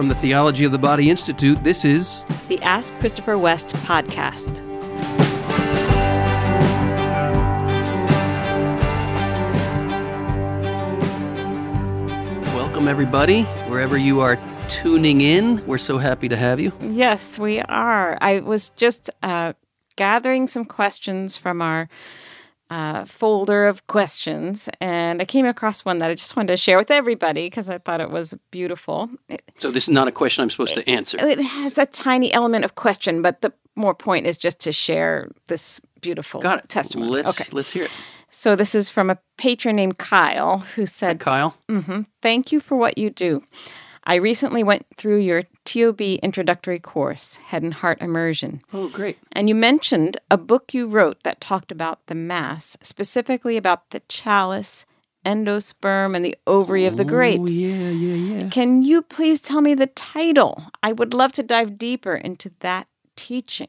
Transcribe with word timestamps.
From 0.00 0.08
the 0.08 0.14
Theology 0.14 0.64
of 0.64 0.72
the 0.72 0.78
Body 0.78 1.10
Institute, 1.10 1.62
this 1.62 1.84
is 1.84 2.24
the 2.48 2.58
Ask 2.62 2.98
Christopher 3.00 3.36
West 3.36 3.76
podcast. 3.84 4.62
Welcome, 12.54 12.88
everybody, 12.88 13.42
wherever 13.68 13.98
you 13.98 14.20
are 14.20 14.38
tuning 14.68 15.20
in. 15.20 15.62
We're 15.66 15.76
so 15.76 15.98
happy 15.98 16.30
to 16.30 16.36
have 16.38 16.58
you. 16.60 16.72
Yes, 16.80 17.38
we 17.38 17.60
are. 17.60 18.16
I 18.22 18.40
was 18.40 18.70
just 18.70 19.10
uh, 19.22 19.52
gathering 19.96 20.48
some 20.48 20.64
questions 20.64 21.36
from 21.36 21.60
our 21.60 21.90
uh, 22.70 23.04
folder 23.04 23.66
of 23.66 23.86
questions, 23.88 24.68
and 24.80 25.20
I 25.20 25.24
came 25.24 25.44
across 25.44 25.84
one 25.84 25.98
that 25.98 26.10
I 26.10 26.14
just 26.14 26.36
wanted 26.36 26.52
to 26.52 26.56
share 26.56 26.78
with 26.78 26.90
everybody 26.90 27.46
because 27.46 27.68
I 27.68 27.78
thought 27.78 28.00
it 28.00 28.10
was 28.10 28.34
beautiful. 28.50 29.10
It, 29.28 29.42
so 29.58 29.70
this 29.70 29.84
is 29.84 29.90
not 29.90 30.08
a 30.08 30.12
question 30.12 30.42
I'm 30.42 30.50
supposed 30.50 30.74
to 30.74 30.88
answer. 30.88 31.18
It 31.20 31.40
has 31.40 31.78
a 31.78 31.86
tiny 31.86 32.32
element 32.32 32.64
of 32.64 32.76
question, 32.76 33.22
but 33.22 33.40
the 33.40 33.52
more 33.74 33.94
point 33.94 34.26
is 34.26 34.36
just 34.36 34.60
to 34.60 34.72
share 34.72 35.28
this 35.48 35.80
beautiful 36.00 36.40
Got 36.40 36.60
it. 36.60 36.68
testimony. 36.68 37.10
Let's 37.10 37.40
okay. 37.40 37.48
let's 37.52 37.70
hear 37.70 37.84
it. 37.84 37.90
So 38.30 38.54
this 38.54 38.76
is 38.76 38.88
from 38.88 39.10
a 39.10 39.18
patron 39.36 39.74
named 39.74 39.98
Kyle 39.98 40.58
who 40.58 40.86
said, 40.86 41.20
Hi, 41.20 41.24
Kyle. 41.24 41.56
Mm-hmm. 41.68 42.02
Thank 42.22 42.52
you 42.52 42.60
for 42.60 42.76
what 42.76 42.96
you 42.96 43.10
do. 43.10 43.42
I 44.04 44.14
recently 44.14 44.62
went 44.62 44.86
through 44.96 45.18
your 45.18 45.44
TOB 45.70 46.00
introductory 46.00 46.80
course, 46.80 47.36
Head 47.36 47.62
and 47.62 47.74
Heart 47.74 48.02
Immersion. 48.02 48.60
Oh, 48.72 48.88
great. 48.88 49.18
And 49.32 49.48
you 49.48 49.54
mentioned 49.54 50.16
a 50.28 50.36
book 50.36 50.74
you 50.74 50.88
wrote 50.88 51.22
that 51.22 51.40
talked 51.40 51.70
about 51.70 52.04
the 52.06 52.16
Mass, 52.16 52.76
specifically 52.82 53.56
about 53.56 53.90
the 53.90 54.00
chalice, 54.08 54.84
endosperm, 55.24 56.16
and 56.16 56.24
the 56.24 56.36
ovary 56.48 56.86
of 56.86 56.96
the 56.96 57.04
oh, 57.04 57.06
grapes. 57.06 57.52
Oh, 57.52 57.54
yeah, 57.54 57.90
yeah, 57.90 58.42
yeah. 58.42 58.48
Can 58.48 58.82
you 58.82 59.00
please 59.00 59.40
tell 59.40 59.60
me 59.60 59.74
the 59.74 59.86
title? 59.86 60.64
I 60.82 60.92
would 60.92 61.14
love 61.14 61.32
to 61.34 61.42
dive 61.44 61.78
deeper 61.78 62.16
into 62.16 62.50
that 62.60 62.88
teaching. 63.14 63.68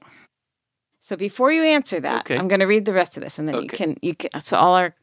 So 1.02 1.16
before 1.16 1.52
you 1.52 1.62
answer 1.64 2.00
that, 2.00 2.22
Okay. 2.22 2.38
I'm 2.38 2.48
going 2.48 2.62
to 2.62 2.68
read 2.68 2.86
the 2.86 2.94
rest 2.94 3.16
of 3.16 3.22
this, 3.22 3.38
and 3.38 3.48
then 3.48 3.62
you 3.62 3.68
can 3.68 3.98
you 4.02 4.16
can. 4.16 4.30
So 4.42 4.58
all 4.58 4.74
our 4.74 4.96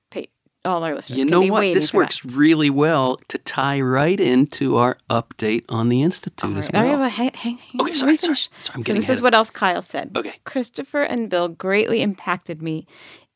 all 0.64 0.82
our 0.84 0.94
listeners 0.94 1.18
You 1.18 1.24
know 1.24 1.40
what? 1.42 1.62
This 1.62 1.90
for 1.90 1.98
that. 1.98 2.04
works 2.04 2.24
really 2.24 2.70
well 2.70 3.18
to 3.28 3.38
tie 3.38 3.80
right 3.80 4.18
into 4.18 4.76
our 4.76 4.98
update 5.08 5.64
on 5.68 5.88
the 5.88 6.02
Institute 6.02 6.50
All 6.50 6.58
as 6.58 6.68
right. 6.72 6.84
well. 6.84 6.98
Right, 7.00 7.10
hang, 7.10 7.30
hang, 7.34 7.58
hang 7.58 7.80
Okay, 7.80 7.94
sorry, 7.94 8.16
sorry. 8.16 8.36
Sorry, 8.36 8.50
I'm 8.74 8.82
So 8.82 8.82
getting 8.82 9.00
this 9.00 9.08
is 9.08 9.22
what 9.22 9.34
else 9.34 9.50
Kyle 9.50 9.82
said. 9.82 10.12
Okay. 10.16 10.34
Christopher 10.44 11.02
and 11.02 11.30
Bill 11.30 11.48
greatly 11.48 12.02
impacted 12.02 12.62
me 12.62 12.86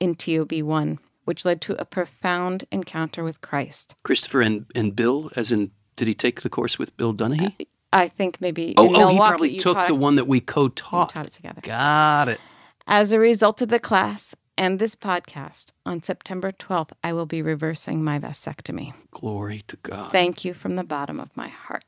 in 0.00 0.14
TOB1, 0.14 0.98
which 1.24 1.44
led 1.44 1.60
to 1.62 1.80
a 1.80 1.84
profound 1.84 2.64
encounter 2.72 3.22
with 3.24 3.40
Christ. 3.40 3.94
Christopher 4.02 4.42
and, 4.42 4.66
and 4.74 4.94
Bill, 4.96 5.30
as 5.36 5.52
in, 5.52 5.70
did 5.96 6.08
he 6.08 6.14
take 6.14 6.42
the 6.42 6.50
course 6.50 6.78
with 6.78 6.96
Bill 6.96 7.14
Donaghy? 7.14 7.66
I 7.92 8.08
think 8.08 8.40
maybe 8.40 8.74
oh, 8.78 8.90
oh, 8.94 9.08
he 9.08 9.16
probably 9.18 9.56
took 9.58 9.86
the 9.86 9.94
one 9.94 10.16
that 10.16 10.26
we 10.26 10.40
co-taught. 10.40 11.10
taught 11.10 11.26
it 11.26 11.32
together. 11.32 11.60
Got 11.60 12.30
it. 12.30 12.40
As 12.86 13.12
a 13.12 13.18
result 13.18 13.60
of 13.62 13.68
the 13.68 13.78
class 13.78 14.34
and 14.56 14.78
this 14.78 14.94
podcast, 14.94 15.72
on 15.86 16.02
September 16.02 16.52
12th, 16.52 16.92
I 17.02 17.12
will 17.12 17.26
be 17.26 17.42
reversing 17.42 18.04
my 18.04 18.18
vasectomy. 18.18 18.92
Glory 19.10 19.62
to 19.68 19.76
God. 19.82 20.12
Thank 20.12 20.44
you 20.44 20.54
from 20.54 20.76
the 20.76 20.84
bottom 20.84 21.18
of 21.18 21.36
my 21.36 21.48
heart. 21.48 21.84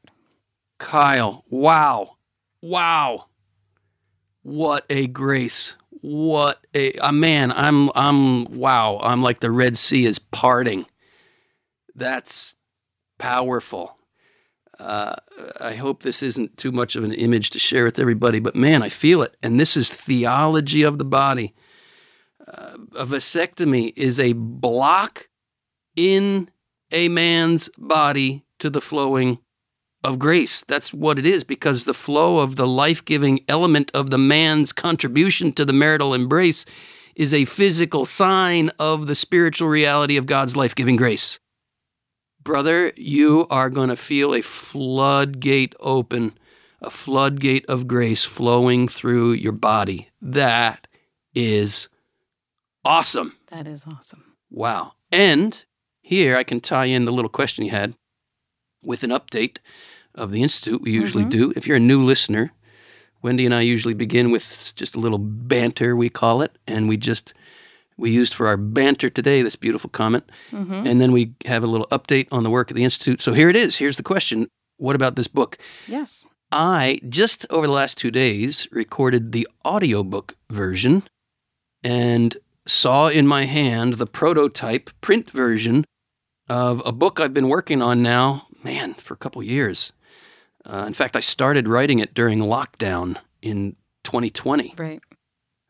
Kyle, 0.79 1.45
wow. 1.49 2.17
Wow. 2.63 3.27
What 4.43 4.85
a 4.91 5.07
grace. 5.07 5.77
What 6.01 6.59
a, 6.75 6.93
a 6.95 7.13
man, 7.13 7.51
I'm 7.51 7.91
I'm 7.95 8.45
wow. 8.59 9.01
I'm 9.03 9.23
like 9.23 9.41
the 9.41 9.51
Red 9.51 9.79
Sea 9.79 10.05
is 10.05 10.19
parting. 10.19 10.85
That's 11.95 12.55
powerful. 13.19 13.97
Uh, 14.79 15.17
I 15.61 15.77
hope 15.77 16.03
this 16.03 16.23
isn't 16.23 16.59
too 16.59 16.73
much 16.73 16.95
of 16.95 17.05
an 17.05 17.15
image 17.15 17.51
to 17.51 17.59
share 17.59 17.85
with 17.85 17.99
everybody, 17.99 18.39
but 18.39 18.55
man, 18.55 18.83
I 18.83 18.91
feel 18.91 19.23
it. 19.23 19.35
And 19.43 19.59
this 19.59 19.79
is 19.79 19.89
theology 19.89 20.83
of 20.83 20.99
the 20.99 21.05
body. 21.07 21.55
Uh, 22.47 22.77
a 22.97 23.07
vasectomy 23.07 23.93
is 23.97 24.21
a 24.21 24.33
block 24.35 25.29
in 25.97 26.51
a 26.93 27.09
man's 27.09 27.71
body 27.79 28.45
to 28.59 28.71
the 28.71 28.81
flowing 28.81 29.39
of 30.03 30.19
grace. 30.19 30.63
That's 30.65 30.93
what 30.93 31.19
it 31.19 31.25
is 31.25 31.45
because 31.45 31.85
the 31.85 31.95
flow 31.95 32.39
of 32.39 32.57
the 32.57 32.67
life 32.67 33.05
giving 33.05 33.45
element 33.49 33.91
of 33.95 34.11
the 34.11 34.19
man's 34.19 34.73
contribution 34.73 35.53
to 35.53 35.65
the 35.65 35.73
marital 35.73 36.13
embrace 36.13 36.67
is 37.17 37.33
a 37.33 37.47
physical 37.47 38.05
sign 38.05 38.71
of 38.79 39.07
the 39.07 39.15
spiritual 39.15 39.69
reality 39.69 40.17
of 40.17 40.27
God's 40.27 40.57
life 40.57 40.75
giving 40.75 40.97
grace. 40.97 41.39
Brother, 42.43 42.93
you 42.97 43.47
are 43.49 43.71
going 43.71 43.89
to 43.89 43.97
feel 43.97 44.35
a 44.35 44.43
floodgate 44.43 45.75
open, 45.81 46.37
a 46.83 46.91
floodgate 46.91 47.65
of 47.67 47.89
grace 47.89 48.25
flowing 48.25 48.87
through 48.89 49.33
your 49.33 49.53
body. 49.53 50.11
That 50.21 50.87
is 51.35 51.89
awesome. 52.85 53.37
That 53.49 53.67
is 53.69 53.85
awesome. 53.87 54.25
Wow. 54.51 54.93
And 55.11 55.65
here 56.03 56.37
I 56.37 56.43
can 56.45 56.61
tie 56.61 56.87
in 56.87 57.05
the 57.05 57.13
little 57.13 57.29
question 57.29 57.65
you 57.65 57.71
had 57.71 57.95
with 58.83 59.03
an 59.03 59.11
update 59.11 59.59
of 60.15 60.31
the 60.31 60.43
Institute. 60.43 60.83
We 60.83 60.93
usually 60.93 61.25
Mhm. 61.25 61.31
do. 61.31 61.53
If 61.57 61.67
you're 61.67 61.77
a 61.79 61.81
new 61.81 62.03
listener, 62.03 62.53
Wendy 63.23 63.47
and 63.47 63.55
I 63.55 63.63
usually 63.63 63.95
begin 63.95 64.31
with 64.31 64.73
just 64.77 64.95
a 64.95 65.01
little 65.01 65.19
banter, 65.19 65.97
we 65.97 66.09
call 66.11 66.43
it. 66.43 66.57
And 66.67 66.89
we 66.89 66.97
just, 66.97 67.33
we 67.97 68.11
used 68.11 68.35
for 68.35 68.47
our 68.47 68.57
banter 68.59 69.09
today 69.09 69.41
this 69.43 69.57
beautiful 69.57 69.89
comment. 69.91 70.25
hmm 70.51 70.73
And 70.87 71.01
then 71.01 71.11
we 71.13 71.33
have 71.47 71.65
a 71.65 71.67
little 71.67 71.87
update 71.91 72.29
on 72.31 72.43
the 72.43 72.51
work 72.51 72.71
of 72.71 72.77
the 72.77 72.85
Institute. 72.85 73.21
So 73.21 73.33
here 73.33 73.49
it 73.49 73.57
is. 73.57 73.77
Here's 73.77 73.97
the 73.97 74.03
question 74.03 74.49
What 74.77 74.97
about 74.97 75.15
this 75.17 75.29
book? 75.29 75.57
Yes. 75.87 76.27
I 76.51 77.01
just 77.09 77.47
over 77.49 77.67
the 77.67 77.73
last 77.73 77.97
two 77.97 78.11
days 78.11 78.67
recorded 78.73 79.31
the 79.33 79.47
audiobook 79.65 80.37
version 80.51 81.05
and 81.83 82.37
saw 82.67 83.09
in 83.09 83.27
my 83.27 83.45
hand 83.45 83.95
the 83.95 84.07
prototype 84.07 84.91
print 85.01 85.31
version 85.31 85.85
of 86.49 86.83
a 86.85 86.93
book 86.93 87.21
I've 87.21 87.35
been 87.35 87.49
working 87.49 87.83
on 87.83 88.03
now, 88.03 88.47
man, 88.63 88.95
for 88.95 89.15
a 89.15 89.19
couple 89.19 89.43
years. 89.43 89.93
Uh, 90.65 90.85
in 90.87 90.95
fact, 90.95 91.17
I 91.17 91.21
started 91.21 91.69
writing 91.69 91.99
it 91.99 92.15
during 92.15 92.41
lockdown 92.41 93.19
in 93.43 93.77
2020. 94.05 94.75
Right. 94.77 95.01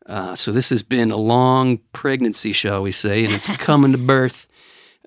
Uh, 0.05 0.35
so 0.35 0.51
this 0.51 0.69
has 0.69 0.83
been 0.83 1.11
a 1.11 1.17
long 1.17 1.79
pregnancy, 1.91 2.51
shall 2.53 2.81
we 2.81 2.91
say, 2.91 3.25
and 3.25 3.33
it's 3.33 3.57
coming 3.57 3.91
to 3.91 3.97
birth. 4.13 4.47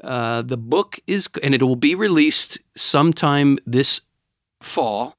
Uh, 0.03 0.43
the 0.43 0.57
book 0.57 0.99
is, 1.07 1.29
and 1.43 1.55
it 1.55 1.63
will 1.63 1.77
be 1.77 1.95
released 1.95 2.59
sometime 2.77 3.59
this 3.67 4.01
fall. 4.61 5.15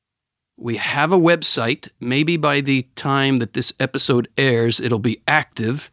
We 0.57 0.77
have 0.77 1.13
a 1.13 1.17
website. 1.17 1.89
Maybe 1.99 2.37
by 2.37 2.61
the 2.61 2.83
time 2.95 3.37
that 3.37 3.53
this 3.53 3.73
episode 3.79 4.27
airs, 4.37 4.79
it'll 4.79 4.99
be 4.99 5.21
active. 5.27 5.89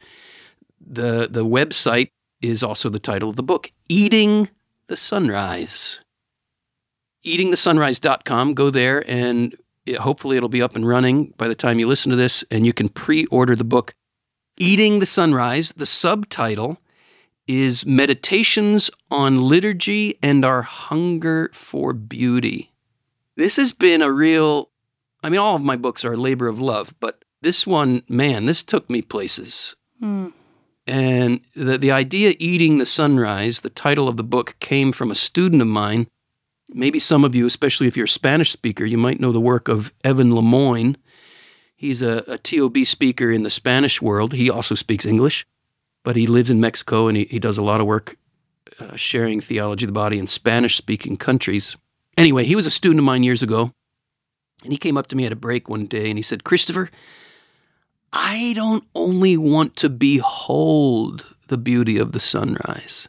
The 0.87 1.29
The 1.31 1.45
website 1.45 2.11
is 2.41 2.63
also 2.63 2.89
the 2.89 2.99
title 2.99 3.29
of 3.29 3.37
the 3.37 3.43
book, 3.43 3.73
"Eating 3.89 4.51
the 4.87 4.97
Sunrise." 4.97 6.01
Eatingthesunrise.com. 7.25 8.55
Go 8.55 8.71
there, 8.71 9.09
and 9.11 9.57
it, 9.85 9.97
hopefully 9.99 10.37
it'll 10.37 10.49
be 10.49 10.63
up 10.63 10.77
and 10.77 10.87
running 10.87 11.35
by 11.37 11.49
the 11.49 11.57
time 11.57 11.81
you 11.81 11.89
listen 11.89 12.11
to 12.11 12.17
this, 12.17 12.45
and 12.51 12.65
you 12.65 12.73
can 12.73 12.89
pre-order 12.89 13.57
the 13.57 13.65
book, 13.65 13.95
"Eating 14.57 15.01
the 15.01 15.07
Sunrise." 15.07 15.73
The 15.77 15.87
subtitle 15.87 16.79
is 17.47 17.87
Meditations 17.87 18.91
on 19.11 19.41
Liturgy 19.43 20.19
and 20.23 20.45
Our 20.45 20.63
Hunger 20.63 21.51
for 21.53 21.93
Beauty. 21.93 22.73
This 23.37 23.57
has 23.57 23.73
been 23.73 24.03
a 24.03 24.11
real, 24.11 24.71
I 25.23 25.29
mean, 25.29 25.39
all 25.39 25.57
of 25.57 25.63
my 25.63 25.77
books 25.77 26.05
are 26.05 26.15
a 26.15 26.17
labor 26.17 26.49
of 26.49 26.59
love, 26.59 26.95
but 27.01 27.25
this 27.43 27.67
one, 27.67 28.03
man, 28.09 28.47
this 28.47 28.63
took 28.63 28.89
me 28.91 29.03
places. 29.03 29.77
Hmm. 30.01 30.29
And 30.87 31.41
the, 31.55 31.79
the 31.79 31.91
idea, 31.91 32.35
Eating 32.39 32.79
the 32.79 32.87
Sunrise, 32.87 33.61
the 33.61 33.71
title 33.71 34.09
of 34.09 34.17
the 34.17 34.25
book 34.25 34.57
came 34.61 34.93
from 34.93 35.11
a 35.11 35.17
student 35.17 35.61
of 35.63 35.69
mine. 35.69 36.07
Maybe 36.69 36.99
some 36.99 37.25
of 37.25 37.35
you, 37.35 37.47
especially 37.47 37.87
if 37.87 37.97
you're 37.97 38.05
a 38.05 38.09
Spanish 38.09 38.53
speaker, 38.53 38.85
you 38.85 38.99
might 38.99 39.21
know 39.21 39.33
the 39.33 39.41
work 39.41 39.69
of 39.69 39.93
Evan 40.05 40.35
Lemoyne. 40.35 40.97
He's 41.75 42.03
a, 42.03 42.25
a 42.27 42.39
TOB 42.39 42.79
speaker 42.85 43.31
in 43.31 43.43
the 43.43 43.51
Spanish 43.51 44.01
world. 44.01 44.33
He 44.33 44.49
also 44.49 44.75
speaks 44.75 45.05
English 45.05 45.47
but 46.07 46.15
he 46.15 46.29
lives 46.29 46.53
in 46.53 46.61
Mexico 46.61 47.09
and 47.09 47.17
he, 47.17 47.25
he 47.25 47.41
does 47.41 47.59
a 47.59 47.65
lot 47.65 47.81
of 47.81 47.87
work 47.89 48.17
uh, 48.79 48.95
sharing 48.95 49.41
theology 49.41 49.85
of 49.85 49.89
the 49.89 49.93
body 49.93 50.21
in 50.21 50.29
Spanish 50.29 50.77
speaking 50.77 51.17
countries. 51.17 51.77
Anyway, 52.17 52.45
he 52.45 52.55
was 52.55 52.65
a 52.65 52.71
student 52.71 53.01
of 53.01 53.05
mine 53.05 53.25
years 53.25 53.43
ago, 53.43 53.73
and 54.63 54.73
he 54.73 54.79
came 54.79 54.97
up 54.97 55.09
to 55.09 55.17
me 55.17 55.27
at 55.27 55.33
a 55.33 55.37
break 55.37 55.69
one 55.69 55.85
day 55.85 56.09
and 56.09 56.17
he 56.17 56.23
said, 56.23 56.45
Christopher, 56.45 56.91
I 58.13 58.53
don't 58.55 58.85
only 58.95 59.37
want 59.37 59.77
to 59.77 59.89
behold 59.89 61.27
the 61.49 61.59
beauty 61.59 61.99
of 61.99 62.13
the 62.13 62.21
sunrise. 62.21 63.09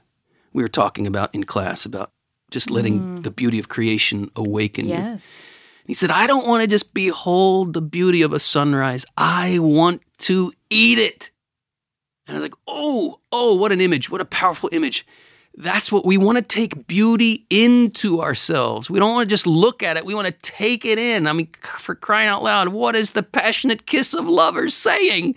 We 0.54 0.64
were 0.64 0.70
talking 0.70 1.08
about 1.08 1.34
in 1.34 1.44
class 1.44 1.86
about 1.86 2.12
just 2.52 2.70
letting 2.70 3.00
mm. 3.00 3.24
the 3.24 3.32
beauty 3.32 3.60
of 3.60 3.70
creation 3.70 4.32
awaken 4.36 4.86
you. 4.86 4.94
Yes. 4.94 5.42
He 5.86 5.94
said, 5.94 6.12
I 6.12 6.28
don't 6.28 6.48
want 6.48 6.62
to 6.62 6.68
just 6.68 6.94
behold 6.94 7.74
the 7.74 7.82
beauty 7.82 8.22
of 8.22 8.34
a 8.34 8.40
sunrise. 8.40 9.06
I 9.16 9.60
want 9.60 10.02
to 10.20 10.52
eat 10.70 11.00
it. 11.00 11.32
And 12.28 12.36
I 12.36 12.38
was 12.38 12.44
like, 12.44 12.56
oh, 12.68 13.20
oh, 13.32 13.56
what 13.56 13.72
an 13.72 13.80
image. 13.80 14.10
What 14.10 14.20
a 14.20 14.26
powerful 14.26 14.70
image. 14.74 15.06
That's 15.60 15.92
what 15.92 16.06
we 16.06 16.18
want 16.18 16.38
to 16.38 16.44
take 16.44 16.86
beauty 16.86 17.48
into 17.50 18.22
ourselves. 18.22 18.92
We 18.92 19.00
don't 19.00 19.14
want 19.16 19.28
to 19.28 19.34
just 19.34 19.48
look 19.48 19.82
at 19.82 19.98
it. 19.98 20.06
We 20.06 20.14
want 20.14 20.28
to 20.28 20.34
take 20.44 20.86
it 20.86 21.00
in. 21.00 21.26
I 21.26 21.34
mean, 21.34 21.50
for 21.80 21.96
crying 21.96 22.30
out 22.30 22.44
loud, 22.44 22.68
what 22.68 22.96
is 22.96 23.12
the 23.12 23.24
passionate 23.24 23.88
kiss 23.88 24.14
of 24.14 24.28
lovers 24.28 24.76
saying? 24.76 25.36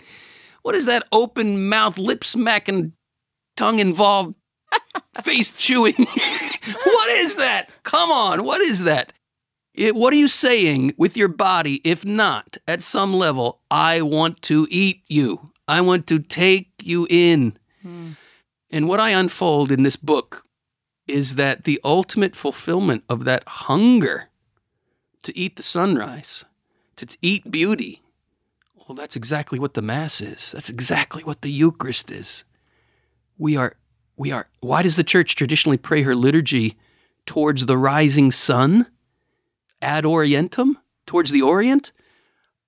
What 0.61 0.75
is 0.75 0.85
that 0.85 1.07
open 1.11 1.67
mouth, 1.67 1.97
lip 1.97 2.23
smacking, 2.23 2.93
tongue 3.57 3.79
involved, 3.79 4.35
face 5.23 5.51
chewing? 5.53 5.95
what 6.83 7.09
is 7.09 7.37
that? 7.37 7.71
Come 7.81 8.11
on, 8.11 8.43
what 8.43 8.61
is 8.61 8.83
that? 8.83 9.13
It, 9.73 9.95
what 9.95 10.13
are 10.13 10.17
you 10.17 10.27
saying 10.27 10.93
with 10.97 11.17
your 11.17 11.29
body 11.29 11.81
if 11.83 12.05
not, 12.05 12.57
at 12.67 12.83
some 12.83 13.11
level, 13.11 13.61
I 13.71 14.01
want 14.01 14.43
to 14.43 14.67
eat 14.69 15.01
you? 15.07 15.51
I 15.67 15.81
want 15.81 16.05
to 16.07 16.19
take 16.19 16.69
you 16.83 17.07
in. 17.09 17.57
Hmm. 17.81 18.11
And 18.71 18.87
what 18.87 18.99
I 18.99 19.09
unfold 19.09 19.71
in 19.71 19.83
this 19.83 19.97
book 19.97 20.45
is 21.07 21.35
that 21.35 21.65
the 21.65 21.79
ultimate 21.83 22.35
fulfillment 22.35 23.03
of 23.09 23.25
that 23.25 23.43
hunger 23.45 24.29
to 25.23 25.37
eat 25.37 25.57
the 25.57 25.63
sunrise, 25.63 26.45
to 26.95 27.05
eat 27.21 27.51
beauty, 27.51 28.01
well, 28.75 28.95
that's 28.95 29.15
exactly 29.15 29.59
what 29.59 29.73
the 29.73 29.81
Mass 29.81 30.21
is. 30.21 30.51
That's 30.51 30.69
exactly 30.69 31.23
what 31.23 31.41
the 31.41 31.51
Eucharist 31.51 32.11
is. 32.11 32.43
We 33.37 33.55
are, 33.55 33.75
we 34.17 34.31
are, 34.31 34.47
why 34.59 34.81
does 34.81 34.95
the 34.95 35.03
church 35.03 35.35
traditionally 35.35 35.77
pray 35.77 36.01
her 36.03 36.15
liturgy 36.15 36.77
towards 37.25 37.65
the 37.65 37.77
rising 37.77 38.31
sun? 38.31 38.87
Ad 39.81 40.03
orientem? 40.03 40.75
Towards 41.05 41.31
the 41.31 41.41
Orient? 41.41 41.91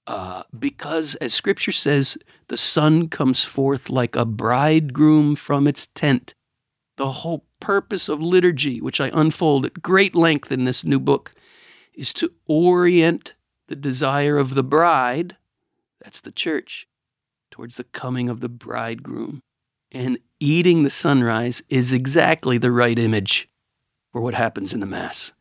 Uh, 0.05 0.43
because, 0.57 1.15
as 1.15 1.33
scripture 1.33 1.71
says, 1.71 2.17
the 2.53 2.57
sun 2.57 3.09
comes 3.09 3.43
forth 3.43 3.89
like 3.89 4.15
a 4.15 4.25
bridegroom 4.25 5.33
from 5.33 5.67
its 5.67 5.87
tent. 5.87 6.35
The 6.97 7.11
whole 7.11 7.47
purpose 7.59 8.07
of 8.07 8.21
liturgy, 8.21 8.79
which 8.79 9.01
I 9.01 9.09
unfold 9.11 9.65
at 9.65 9.81
great 9.81 10.13
length 10.13 10.51
in 10.51 10.63
this 10.63 10.83
new 10.83 10.99
book, 10.99 11.31
is 11.95 12.13
to 12.13 12.29
orient 12.45 13.33
the 13.69 13.75
desire 13.75 14.37
of 14.37 14.53
the 14.53 14.61
bride, 14.61 15.35
that's 16.03 16.21
the 16.21 16.31
church, 16.31 16.87
towards 17.49 17.75
the 17.75 17.85
coming 17.85 18.29
of 18.29 18.39
the 18.39 18.49
bridegroom. 18.49 19.41
And 19.91 20.19
eating 20.39 20.83
the 20.83 20.91
sunrise 20.91 21.63
is 21.69 21.91
exactly 21.91 22.59
the 22.59 22.71
right 22.71 22.99
image 22.99 23.49
for 24.11 24.21
what 24.21 24.35
happens 24.35 24.73
in 24.73 24.79
the 24.79 24.85
Mass. 24.85 25.33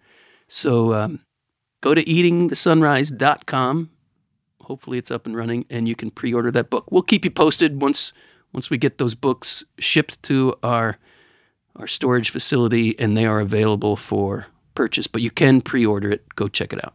So 0.49 0.95
um, 0.95 1.21
go 1.83 1.93
to 1.93 2.03
eatingthesunrise.com 2.03 3.91
hopefully 4.63 4.99
it's 4.99 5.11
up 5.11 5.27
and 5.27 5.37
running 5.37 5.65
and 5.71 5.89
you 5.89 5.95
can 5.95 6.11
pre-order 6.11 6.51
that 6.51 6.71
book. 6.71 6.91
We'll 6.91 7.03
keep 7.03 7.25
you 7.25 7.31
posted 7.31 7.81
once 7.81 8.13
once 8.53 8.69
we 8.69 8.77
get 8.77 8.99
those 8.99 9.15
books 9.15 9.65
shipped 9.79 10.23
to 10.25 10.55
our 10.63 10.99
our 11.77 11.87
storage 11.87 12.31
facility 12.31 12.99
and 12.99 13.17
they 13.17 13.25
are 13.25 13.41
available 13.41 13.97
for 13.97 14.47
purchase, 14.75 15.07
but 15.07 15.23
you 15.23 15.31
can 15.31 15.61
pre-order 15.61 16.11
it. 16.11 16.35
Go 16.35 16.49
check 16.49 16.73
it 16.73 16.85
out. 16.85 16.95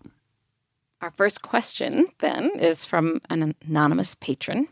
Our 1.02 1.12
first 1.12 1.42
question 1.42 2.08
then 2.20 2.52
is 2.60 2.86
from 2.86 3.22
an 3.30 3.56
anonymous 3.68 4.16
patron 4.16 4.68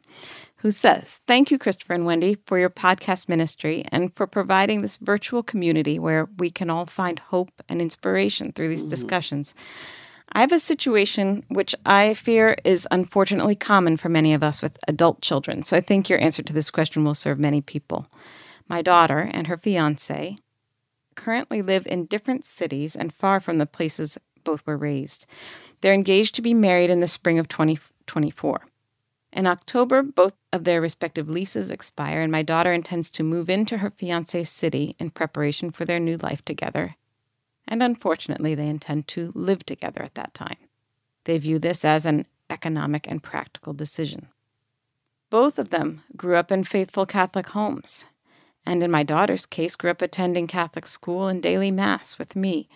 who 0.57 0.71
says, 0.71 1.21
Thank 1.27 1.51
you, 1.51 1.59
Christopher 1.59 1.93
and 1.93 2.05
Wendy, 2.05 2.37
for 2.47 2.57
your 2.57 2.71
podcast 2.71 3.29
ministry 3.29 3.85
and 3.91 4.15
for 4.15 4.25
providing 4.25 4.81
this 4.81 4.97
virtual 4.97 5.43
community 5.43 5.99
where 5.99 6.27
we 6.37 6.49
can 6.49 6.71
all 6.71 6.87
find 6.87 7.19
hope 7.19 7.51
and 7.69 7.81
inspiration 7.81 8.51
through 8.51 8.69
these 8.69 8.79
mm-hmm. 8.79 8.89
discussions. 8.89 9.53
I 10.35 10.41
have 10.41 10.51
a 10.51 10.59
situation 10.59 11.45
which 11.47 11.73
I 11.85 12.13
fear 12.13 12.57
is 12.65 12.85
unfortunately 12.91 13.55
common 13.55 13.95
for 13.95 14.09
many 14.09 14.33
of 14.33 14.43
us 14.43 14.61
with 14.61 14.77
adult 14.85 15.21
children. 15.21 15.63
So 15.63 15.77
I 15.77 15.79
think 15.79 16.09
your 16.09 16.21
answer 16.21 16.43
to 16.43 16.51
this 16.51 16.69
question 16.69 17.05
will 17.05 17.15
serve 17.15 17.39
many 17.39 17.61
people. 17.61 18.07
My 18.67 18.81
daughter 18.81 19.19
and 19.19 19.47
her 19.47 19.55
fiance 19.55 20.35
currently 21.15 21.61
live 21.61 21.87
in 21.87 22.07
different 22.07 22.45
cities 22.45 22.97
and 22.97 23.13
far 23.13 23.39
from 23.39 23.59
the 23.59 23.65
places 23.65 24.17
both 24.43 24.67
were 24.67 24.75
raised. 24.75 25.25
They're 25.79 25.93
engaged 25.93 26.35
to 26.35 26.41
be 26.41 26.53
married 26.53 26.89
in 26.89 26.99
the 26.99 27.07
spring 27.07 27.39
of 27.39 27.47
2024. 27.47 28.65
In 29.31 29.47
October, 29.47 30.03
both 30.03 30.33
of 30.51 30.65
their 30.65 30.81
respective 30.81 31.29
leases 31.29 31.71
expire, 31.71 32.19
and 32.19 32.31
my 32.31 32.41
daughter 32.41 32.73
intends 32.73 33.09
to 33.11 33.23
move 33.23 33.49
into 33.49 33.77
her 33.77 33.89
fiance's 33.89 34.49
city 34.49 34.95
in 34.99 35.11
preparation 35.11 35.71
for 35.71 35.85
their 35.85 35.99
new 35.99 36.17
life 36.17 36.43
together 36.43 36.97
and 37.67 37.81
unfortunately, 37.81 38.55
they 38.55 38.67
intend 38.67 39.07
to 39.09 39.31
live 39.35 39.65
together 39.65 40.01
at 40.03 40.15
that 40.15 40.33
time. 40.33 40.57
They 41.25 41.37
view 41.37 41.59
this 41.59 41.83
as 41.83 42.05
an 42.05 42.27
economic 42.49 43.07
and 43.07 43.21
practical 43.21 43.73
decision. 43.73 44.27
Both 45.29 45.57
of 45.57 45.69
them 45.69 46.03
grew 46.15 46.35
up 46.35 46.51
in 46.51 46.63
faithful 46.63 47.05
Catholic 47.05 47.49
homes, 47.49 48.05
and 48.65 48.83
in 48.83 48.91
my 48.91 49.03
daughter's 49.03 49.45
case, 49.45 49.75
grew 49.75 49.91
up 49.91 50.01
attending 50.01 50.47
Catholic 50.47 50.85
school 50.85 51.27
and 51.27 51.41
daily 51.41 51.71
Mass 51.71 52.17
with 52.17 52.35
me. 52.35 52.67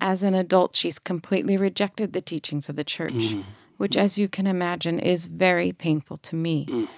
As 0.00 0.22
an 0.22 0.34
adult, 0.34 0.76
she's 0.76 0.98
completely 0.98 1.56
rejected 1.56 2.12
the 2.12 2.20
teachings 2.20 2.68
of 2.68 2.76
the 2.76 2.84
Church, 2.84 3.12
mm. 3.12 3.44
which, 3.78 3.96
as 3.96 4.16
you 4.16 4.28
can 4.28 4.46
imagine, 4.46 4.98
is 4.98 5.26
very 5.26 5.72
painful 5.72 6.18
to 6.18 6.36
me. 6.36 6.66
Mm. 6.66 6.88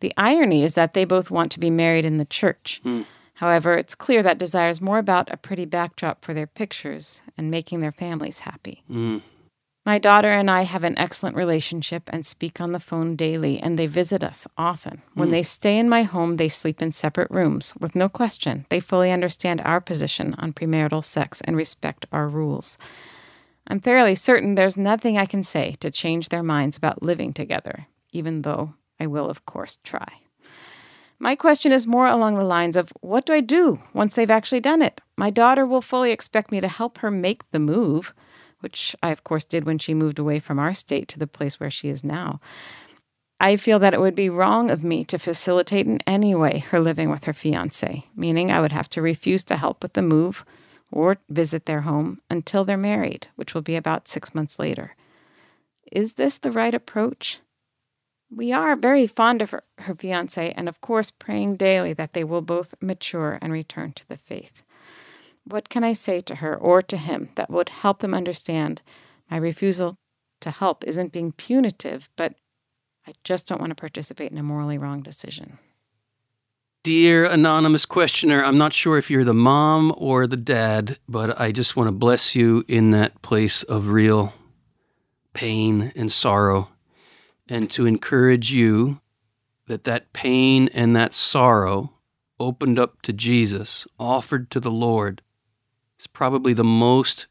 The 0.00 0.12
irony 0.16 0.64
is 0.64 0.74
that 0.74 0.94
they 0.94 1.04
both 1.04 1.30
want 1.30 1.52
to 1.52 1.60
be 1.60 1.70
married 1.70 2.04
in 2.04 2.16
the 2.16 2.24
Church. 2.24 2.80
Mm. 2.84 3.04
However, 3.38 3.74
it's 3.78 3.94
clear 3.94 4.20
that 4.24 4.36
desire 4.36 4.68
is 4.68 4.80
more 4.80 4.98
about 4.98 5.32
a 5.32 5.36
pretty 5.36 5.64
backdrop 5.64 6.24
for 6.24 6.34
their 6.34 6.48
pictures 6.48 7.22
and 7.36 7.52
making 7.52 7.80
their 7.80 7.92
families 7.92 8.40
happy. 8.40 8.82
Mm. 8.90 9.22
My 9.86 9.98
daughter 9.98 10.28
and 10.28 10.50
I 10.50 10.62
have 10.62 10.82
an 10.82 10.98
excellent 10.98 11.36
relationship 11.36 12.10
and 12.12 12.26
speak 12.26 12.60
on 12.60 12.72
the 12.72 12.80
phone 12.80 13.14
daily, 13.14 13.60
and 13.60 13.78
they 13.78 13.86
visit 13.86 14.24
us 14.24 14.48
often. 14.58 15.02
When 15.14 15.28
mm. 15.28 15.30
they 15.30 15.44
stay 15.44 15.78
in 15.78 15.88
my 15.88 16.02
home, 16.02 16.36
they 16.36 16.48
sleep 16.48 16.82
in 16.82 16.90
separate 16.90 17.30
rooms. 17.30 17.74
With 17.78 17.94
no 17.94 18.08
question, 18.08 18.66
they 18.70 18.80
fully 18.80 19.12
understand 19.12 19.60
our 19.60 19.80
position 19.80 20.34
on 20.38 20.52
premarital 20.52 21.04
sex 21.04 21.40
and 21.42 21.56
respect 21.56 22.06
our 22.10 22.26
rules. 22.26 22.76
I'm 23.68 23.78
fairly 23.78 24.16
certain 24.16 24.56
there's 24.56 24.76
nothing 24.76 25.16
I 25.16 25.26
can 25.26 25.44
say 25.44 25.76
to 25.78 25.92
change 25.92 26.30
their 26.30 26.42
minds 26.42 26.76
about 26.76 27.04
living 27.04 27.32
together, 27.32 27.86
even 28.10 28.42
though 28.42 28.74
I 28.98 29.06
will, 29.06 29.30
of 29.30 29.46
course, 29.46 29.78
try. 29.84 30.22
My 31.20 31.34
question 31.34 31.72
is 31.72 31.86
more 31.86 32.06
along 32.06 32.36
the 32.36 32.44
lines 32.44 32.76
of 32.76 32.92
what 33.00 33.26
do 33.26 33.32
I 33.32 33.40
do 33.40 33.80
once 33.92 34.14
they've 34.14 34.30
actually 34.30 34.60
done 34.60 34.82
it? 34.82 35.00
My 35.16 35.30
daughter 35.30 35.66
will 35.66 35.82
fully 35.82 36.12
expect 36.12 36.52
me 36.52 36.60
to 36.60 36.68
help 36.68 36.98
her 36.98 37.10
make 37.10 37.50
the 37.50 37.58
move, 37.58 38.14
which 38.60 38.94
I, 39.02 39.10
of 39.10 39.24
course, 39.24 39.44
did 39.44 39.64
when 39.64 39.78
she 39.78 39.94
moved 39.94 40.18
away 40.18 40.38
from 40.38 40.58
our 40.60 40.74
state 40.74 41.08
to 41.08 41.18
the 41.18 41.26
place 41.26 41.58
where 41.58 41.70
she 41.70 41.88
is 41.88 42.04
now. 42.04 42.40
I 43.40 43.56
feel 43.56 43.78
that 43.80 43.94
it 43.94 44.00
would 44.00 44.14
be 44.14 44.28
wrong 44.28 44.70
of 44.70 44.82
me 44.84 45.04
to 45.06 45.18
facilitate 45.18 45.86
in 45.86 46.00
any 46.06 46.34
way 46.34 46.58
her 46.70 46.80
living 46.80 47.10
with 47.10 47.24
her 47.24 47.32
fiance, 47.32 48.04
meaning 48.16 48.50
I 48.50 48.60
would 48.60 48.72
have 48.72 48.88
to 48.90 49.02
refuse 49.02 49.44
to 49.44 49.56
help 49.56 49.82
with 49.82 49.94
the 49.94 50.02
move 50.02 50.44
or 50.90 51.18
visit 51.28 51.66
their 51.66 51.82
home 51.82 52.20
until 52.30 52.64
they're 52.64 52.76
married, 52.76 53.28
which 53.36 53.54
will 53.54 53.62
be 53.62 53.76
about 53.76 54.08
six 54.08 54.34
months 54.34 54.58
later. 54.58 54.96
Is 55.90 56.14
this 56.14 56.38
the 56.38 56.50
right 56.52 56.74
approach? 56.74 57.40
We 58.30 58.52
are 58.52 58.76
very 58.76 59.06
fond 59.06 59.40
of 59.40 59.50
her, 59.50 59.64
her 59.78 59.94
fiance 59.94 60.52
and, 60.52 60.68
of 60.68 60.80
course, 60.80 61.10
praying 61.10 61.56
daily 61.56 61.92
that 61.94 62.12
they 62.12 62.24
will 62.24 62.42
both 62.42 62.74
mature 62.80 63.38
and 63.40 63.52
return 63.52 63.92
to 63.94 64.08
the 64.08 64.18
faith. 64.18 64.62
What 65.44 65.70
can 65.70 65.82
I 65.82 65.94
say 65.94 66.20
to 66.22 66.36
her 66.36 66.54
or 66.54 66.82
to 66.82 66.96
him 66.98 67.30
that 67.36 67.50
would 67.50 67.70
help 67.70 68.00
them 68.00 68.12
understand 68.12 68.82
my 69.30 69.38
refusal 69.38 69.96
to 70.40 70.50
help 70.50 70.84
isn't 70.84 71.12
being 71.12 71.32
punitive, 71.32 72.10
but 72.16 72.34
I 73.06 73.14
just 73.24 73.46
don't 73.46 73.60
want 73.60 73.70
to 73.70 73.74
participate 73.74 74.30
in 74.30 74.36
a 74.38 74.42
morally 74.42 74.76
wrong 74.76 75.00
decision? 75.00 75.58
Dear 76.82 77.24
anonymous 77.24 77.86
questioner, 77.86 78.44
I'm 78.44 78.58
not 78.58 78.72
sure 78.74 78.98
if 78.98 79.10
you're 79.10 79.24
the 79.24 79.34
mom 79.34 79.92
or 79.96 80.26
the 80.26 80.36
dad, 80.36 80.98
but 81.08 81.40
I 81.40 81.50
just 81.50 81.76
want 81.76 81.88
to 81.88 81.92
bless 81.92 82.36
you 82.36 82.64
in 82.68 82.90
that 82.90 83.20
place 83.22 83.62
of 83.62 83.88
real 83.88 84.34
pain 85.32 85.92
and 85.96 86.12
sorrow 86.12 86.68
and 87.48 87.70
to 87.70 87.86
encourage 87.86 88.52
you 88.52 89.00
that 89.66 89.84
that 89.84 90.12
pain 90.12 90.68
and 90.72 90.94
that 90.96 91.12
sorrow 91.12 91.92
opened 92.40 92.78
up 92.78 93.02
to 93.02 93.12
Jesus, 93.12 93.86
offered 93.98 94.50
to 94.50 94.60
the 94.60 94.70
Lord, 94.70 95.22
is 95.98 96.06
probably 96.06 96.52
the 96.52 96.64
most 96.64 97.26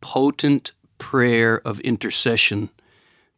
potent 0.00 0.72
prayer 0.98 1.60
of 1.66 1.80
intercession 1.80 2.70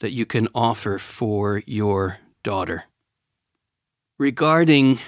that 0.00 0.12
you 0.12 0.26
can 0.26 0.49
offer 0.55 0.99
for 0.99 1.62
your 1.67 2.19
daughter. 2.43 2.85
Regarding, 4.19 4.99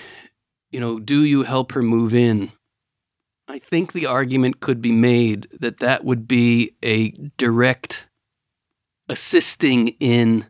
you 0.70 0.80
know, 0.80 0.98
do 0.98 1.24
you 1.24 1.42
help 1.42 1.72
her 1.72 1.82
move 1.82 2.14
in? 2.14 2.52
I 3.46 3.58
think 3.58 3.92
the 3.92 4.06
argument 4.06 4.60
could 4.60 4.80
be 4.80 4.92
made 4.92 5.48
that 5.60 5.78
that 5.78 6.04
would 6.04 6.26
be 6.26 6.74
a 6.82 7.10
direct 7.36 8.06
assisting 9.08 9.88
in 10.00 10.46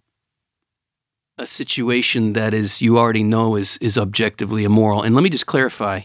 a 1.38 1.46
situation 1.46 2.32
that 2.34 2.54
is 2.54 2.80
you 2.80 2.98
already 2.98 3.24
know 3.24 3.56
is 3.56 3.76
is 3.78 3.98
objectively 3.98 4.64
immoral. 4.64 5.02
And 5.02 5.14
let 5.14 5.24
me 5.24 5.30
just 5.30 5.46
clarify: 5.46 6.02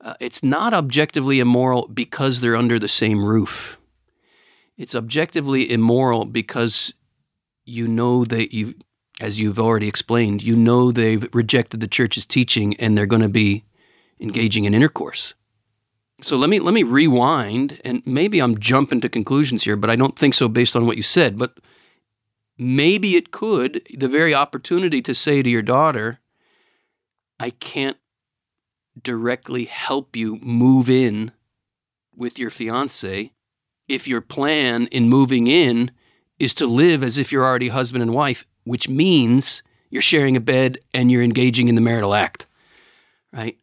uh, 0.00 0.14
it's 0.20 0.42
not 0.42 0.74
objectively 0.74 1.40
immoral 1.40 1.88
because 1.88 2.40
they're 2.40 2.56
under 2.56 2.78
the 2.78 2.88
same 2.88 3.24
roof. 3.24 3.78
It's 4.76 4.94
objectively 4.94 5.70
immoral 5.70 6.24
because 6.24 6.94
you 7.64 7.86
know 7.86 8.24
that 8.24 8.54
you, 8.54 8.74
as 9.20 9.38
you've 9.38 9.58
already 9.58 9.88
explained, 9.88 10.42
you 10.42 10.56
know 10.56 10.90
they've 10.90 11.28
rejected 11.32 11.80
the 11.80 11.88
church's 11.88 12.26
teaching 12.26 12.74
and 12.76 12.96
they're 12.96 13.06
going 13.06 13.22
to 13.22 13.28
be 13.28 13.64
engaging 14.20 14.64
in 14.64 14.74
intercourse. 14.74 15.34
So 16.22 16.36
let 16.36 16.48
me 16.50 16.60
let 16.60 16.72
me 16.72 16.84
rewind, 16.84 17.80
and 17.84 18.02
maybe 18.06 18.38
I'm 18.38 18.58
jumping 18.58 19.00
to 19.00 19.08
conclusions 19.08 19.64
here, 19.64 19.76
but 19.76 19.90
I 19.90 19.96
don't 19.96 20.16
think 20.16 20.34
so 20.34 20.48
based 20.48 20.76
on 20.76 20.86
what 20.86 20.96
you 20.96 21.02
said. 21.02 21.36
But 21.36 21.58
maybe 22.62 23.16
it 23.16 23.30
could 23.30 23.86
the 23.94 24.08
very 24.08 24.34
opportunity 24.34 25.02
to 25.02 25.14
say 25.14 25.42
to 25.42 25.50
your 25.50 25.62
daughter, 25.62 26.20
"I 27.38 27.50
can't 27.50 27.98
directly 29.00 29.64
help 29.64 30.16
you 30.16 30.36
move 30.36 30.88
in 30.90 31.32
with 32.14 32.38
your 32.38 32.50
fiance 32.50 33.32
if 33.88 34.06
your 34.06 34.20
plan 34.20 34.86
in 34.86 35.08
moving 35.08 35.46
in 35.46 35.90
is 36.38 36.54
to 36.54 36.66
live 36.66 37.02
as 37.02 37.18
if 37.18 37.32
you're 37.32 37.44
already 37.44 37.68
husband 37.68 38.02
and 38.02 38.14
wife, 38.14 38.44
which 38.64 38.88
means 38.88 39.62
you're 39.90 40.02
sharing 40.02 40.36
a 40.36 40.40
bed 40.40 40.78
and 40.92 41.10
you're 41.10 41.22
engaging 41.22 41.68
in 41.68 41.74
the 41.74 41.80
marital 41.80 42.14
act, 42.14 42.46
right? 43.32 43.58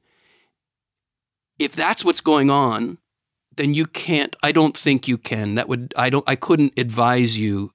If 1.57 1.75
that's 1.75 2.05
what's 2.05 2.21
going 2.21 2.49
on, 2.49 2.99
then 3.55 3.73
you 3.73 3.85
can't 3.85 4.35
I 4.41 4.51
don't 4.51 4.77
think 4.77 5.07
you 5.07 5.17
can. 5.17 5.55
That 5.55 5.67
would 5.67 5.93
I 5.97 6.09
don't 6.09 6.23
I 6.27 6.35
couldn't 6.35 6.73
advise 6.77 7.37
you 7.37 7.71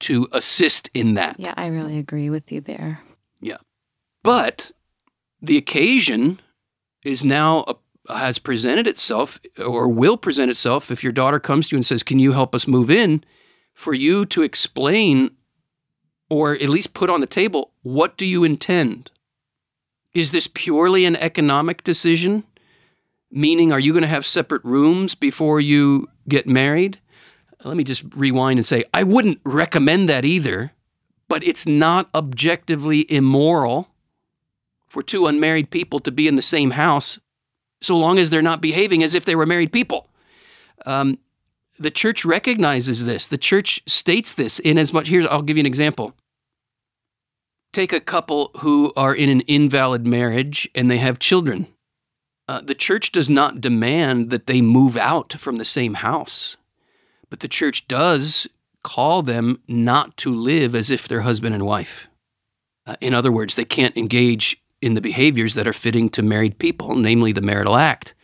to 0.00 0.28
assist 0.32 0.90
in 0.94 1.14
that. 1.14 1.36
Yeah, 1.38 1.54
I 1.56 1.66
really 1.66 1.98
agree 1.98 2.30
with 2.30 2.52
you 2.52 2.60
there. 2.60 3.00
Yeah. 3.40 3.58
But 4.22 4.72
the 5.40 5.56
occasion 5.56 6.40
is 7.04 7.24
now 7.24 7.64
a, 7.66 8.12
has 8.14 8.38
presented 8.38 8.86
itself 8.86 9.40
or 9.58 9.88
will 9.88 10.16
present 10.16 10.50
itself 10.50 10.90
if 10.90 11.02
your 11.02 11.12
daughter 11.12 11.40
comes 11.40 11.68
to 11.68 11.74
you 11.74 11.78
and 11.78 11.86
says, 11.86 12.02
"Can 12.02 12.18
you 12.18 12.32
help 12.32 12.54
us 12.54 12.66
move 12.66 12.90
in?" 12.90 13.24
for 13.76 13.92
you 13.92 14.24
to 14.24 14.42
explain 14.42 15.30
or 16.28 16.54
at 16.54 16.68
least 16.68 16.94
put 16.94 17.10
on 17.10 17.20
the 17.20 17.26
table 17.26 17.72
what 17.82 18.16
do 18.16 18.26
you 18.26 18.42
intend? 18.42 19.10
Is 20.14 20.32
this 20.32 20.48
purely 20.52 21.04
an 21.04 21.14
economic 21.16 21.84
decision? 21.84 22.44
Meaning, 23.30 23.70
are 23.70 23.78
you 23.78 23.92
going 23.92 24.02
to 24.02 24.08
have 24.08 24.24
separate 24.24 24.64
rooms 24.64 25.14
before 25.14 25.60
you 25.60 26.08
get 26.26 26.46
married? 26.46 26.98
Let 27.64 27.76
me 27.76 27.84
just 27.84 28.04
rewind 28.14 28.58
and 28.58 28.66
say, 28.66 28.84
I 28.92 29.02
wouldn't 29.02 29.40
recommend 29.44 30.08
that 30.08 30.24
either, 30.24 30.72
but 31.28 31.42
it's 31.42 31.66
not 31.66 32.08
objectively 32.14 33.10
immoral 33.10 33.88
for 34.86 35.02
two 35.02 35.26
unmarried 35.26 35.70
people 35.70 35.98
to 36.00 36.10
be 36.10 36.28
in 36.28 36.36
the 36.36 36.42
same 36.42 36.72
house 36.72 37.18
so 37.80 37.96
long 37.96 38.18
as 38.18 38.30
they're 38.30 38.42
not 38.42 38.60
behaving 38.60 39.02
as 39.02 39.14
if 39.14 39.24
they 39.24 39.34
were 39.34 39.46
married 39.46 39.72
people. 39.72 40.08
Um, 40.84 41.18
the 41.78 41.90
church 41.90 42.24
recognizes 42.24 43.04
this. 43.04 43.26
The 43.26 43.38
church 43.38 43.82
states 43.86 44.32
this 44.32 44.58
in 44.58 44.78
as 44.78 44.92
much. 44.92 45.08
Here, 45.08 45.26
I'll 45.28 45.42
give 45.42 45.56
you 45.56 45.62
an 45.62 45.66
example. 45.66 46.14
Take 47.72 47.92
a 47.92 48.00
couple 48.00 48.50
who 48.60 48.92
are 48.96 49.14
in 49.14 49.28
an 49.28 49.42
invalid 49.42 50.06
marriage 50.06 50.68
and 50.74 50.90
they 50.90 50.98
have 50.98 51.18
children. 51.18 51.66
Uh, 52.48 52.60
the 52.60 52.74
church 52.74 53.12
does 53.12 53.28
not 53.28 53.60
demand 53.60 54.30
that 54.30 54.46
they 54.46 54.60
move 54.60 54.96
out 54.96 55.32
from 55.34 55.56
the 55.56 55.64
same 55.64 55.94
house, 55.94 56.56
but 57.30 57.40
the 57.40 57.48
church 57.48 57.86
does 57.88 58.46
call 58.82 59.22
them 59.22 59.60
not 59.66 60.16
to 60.16 60.32
live 60.32 60.74
as 60.74 60.90
if 60.90 61.08
they're 61.08 61.22
husband 61.22 61.54
and 61.54 61.66
wife. 61.66 62.08
Uh, 62.86 62.96
in 63.00 63.14
other 63.14 63.32
words, 63.32 63.54
they 63.54 63.64
can't 63.64 63.96
engage 63.96 64.62
in 64.80 64.94
the 64.94 65.00
behaviors 65.00 65.54
that 65.54 65.66
are 65.66 65.72
fitting 65.72 66.08
to 66.10 66.22
married 66.22 66.58
people, 66.58 66.94
namely 66.94 67.32
the 67.32 67.40
marital 67.40 67.76
act 67.76 68.14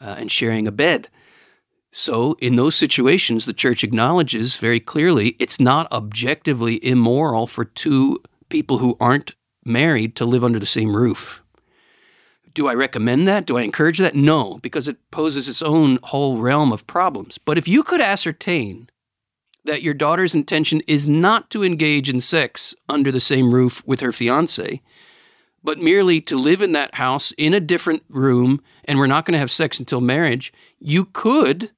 uh, 0.00 0.14
and 0.18 0.30
sharing 0.30 0.68
a 0.68 0.72
bed. 0.72 1.08
So, 1.92 2.36
in 2.40 2.56
those 2.56 2.74
situations, 2.74 3.44
the 3.44 3.52
church 3.52 3.84
acknowledges 3.84 4.56
very 4.56 4.80
clearly 4.80 5.36
it's 5.38 5.60
not 5.60 5.90
objectively 5.92 6.84
immoral 6.84 7.46
for 7.46 7.64
two 7.64 8.20
people 8.48 8.78
who 8.78 8.96
aren't 9.00 9.32
married 9.64 10.16
to 10.16 10.24
live 10.24 10.44
under 10.44 10.58
the 10.58 10.66
same 10.66 10.96
roof. 10.96 11.40
Do 12.54 12.68
I 12.68 12.74
recommend 12.74 13.26
that? 13.26 13.46
Do 13.46 13.58
I 13.58 13.62
encourage 13.62 13.98
that? 13.98 14.14
No, 14.14 14.58
because 14.62 14.86
it 14.86 14.96
poses 15.10 15.48
its 15.48 15.60
own 15.60 15.98
whole 16.04 16.38
realm 16.38 16.72
of 16.72 16.86
problems. 16.86 17.36
But 17.36 17.58
if 17.58 17.66
you 17.66 17.82
could 17.82 18.00
ascertain 18.00 18.88
that 19.64 19.82
your 19.82 19.94
daughter's 19.94 20.34
intention 20.34 20.80
is 20.86 21.06
not 21.06 21.50
to 21.50 21.64
engage 21.64 22.08
in 22.08 22.20
sex 22.20 22.74
under 22.88 23.10
the 23.10 23.20
same 23.20 23.52
roof 23.52 23.82
with 23.86 24.00
her 24.00 24.12
fiance, 24.12 24.80
but 25.64 25.78
merely 25.78 26.20
to 26.20 26.36
live 26.36 26.62
in 26.62 26.72
that 26.72 26.94
house 26.94 27.32
in 27.38 27.54
a 27.54 27.60
different 27.60 28.04
room, 28.08 28.62
and 28.84 28.98
we're 28.98 29.06
not 29.06 29.24
going 29.24 29.32
to 29.32 29.38
have 29.38 29.50
sex 29.50 29.78
until 29.78 30.00
marriage, 30.00 30.52
you 30.78 31.06
could 31.06 31.70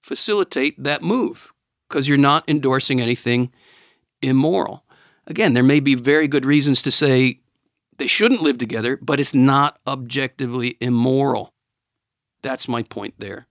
facilitate 0.00 0.82
that 0.82 1.02
move 1.02 1.52
because 1.88 2.08
you're 2.08 2.16
not 2.16 2.48
endorsing 2.48 3.00
anything 3.00 3.50
immoral. 4.22 4.84
Again, 5.26 5.52
there 5.52 5.62
may 5.62 5.80
be 5.80 5.94
very 5.94 6.28
good 6.28 6.46
reasons 6.46 6.80
to 6.82 6.90
say 6.90 7.40
they 7.98 8.06
shouldn't 8.06 8.42
live 8.42 8.58
together, 8.58 8.96
but 8.96 9.20
it's 9.20 9.34
not 9.34 9.78
objectively 9.86 10.76
immoral. 10.80 11.52
That's 12.42 12.68
my 12.68 12.82
point 12.82 13.14
there. 13.18 13.46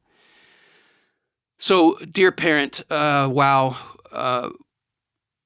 So, 1.59 1.97
dear 2.11 2.31
parent, 2.31 2.81
uh, 2.89 3.29
wow, 3.31 3.77
uh, 4.11 4.49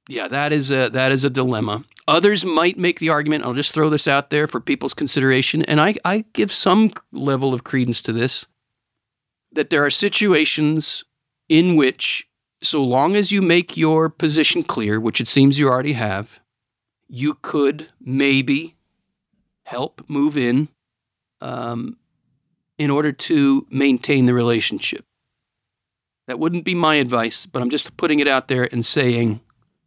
yeah, 0.07 0.27
that 0.27 0.51
is 0.51 0.71
a 0.71 0.89
that 0.89 1.11
is 1.11 1.23
a 1.23 1.29
dilemma. 1.29 1.83
Others 2.07 2.43
might 2.43 2.77
make 2.77 2.99
the 2.99 3.09
argument. 3.09 3.45
I'll 3.45 3.53
just 3.53 3.73
throw 3.73 3.89
this 3.89 4.07
out 4.07 4.29
there 4.29 4.47
for 4.47 4.59
people's 4.59 4.93
consideration, 4.93 5.63
and 5.63 5.79
I, 5.79 5.95
I 6.03 6.25
give 6.33 6.51
some 6.51 6.91
level 7.11 7.53
of 7.53 7.63
credence 7.63 8.01
to 8.01 8.13
this 8.13 8.45
that 9.53 9.69
there 9.69 9.85
are 9.85 9.89
situations 9.89 11.03
in 11.49 11.75
which, 11.75 12.27
so 12.63 12.83
long 12.83 13.15
as 13.15 13.31
you 13.31 13.41
make 13.41 13.75
your 13.75 14.09
position 14.09 14.63
clear, 14.63 14.99
which 14.99 15.19
it 15.19 15.27
seems 15.27 15.59
you 15.59 15.67
already 15.67 15.93
have, 15.93 16.39
you 17.07 17.37
could 17.41 17.89
maybe 17.99 18.75
help 19.71 20.03
move 20.09 20.37
in 20.37 20.67
um, 21.39 21.97
in 22.77 22.89
order 22.89 23.13
to 23.13 23.65
maintain 23.71 24.25
the 24.25 24.33
relationship. 24.33 25.05
That 26.27 26.39
wouldn't 26.39 26.65
be 26.65 26.75
my 26.75 26.95
advice, 26.95 27.45
but 27.45 27.61
I'm 27.61 27.69
just 27.69 27.95
putting 27.95 28.19
it 28.19 28.27
out 28.27 28.47
there 28.49 28.67
and 28.71 28.85
saying 28.85 29.39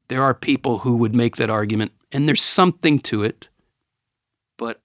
there 0.08 0.22
are 0.22 0.34
people 0.34 0.78
who 0.78 0.96
would 0.96 1.14
make 1.14 1.36
that 1.36 1.50
argument, 1.50 1.92
and 2.12 2.26
there's 2.26 2.42
something 2.42 2.98
to 3.00 3.22
it, 3.22 3.48
but 4.56 4.80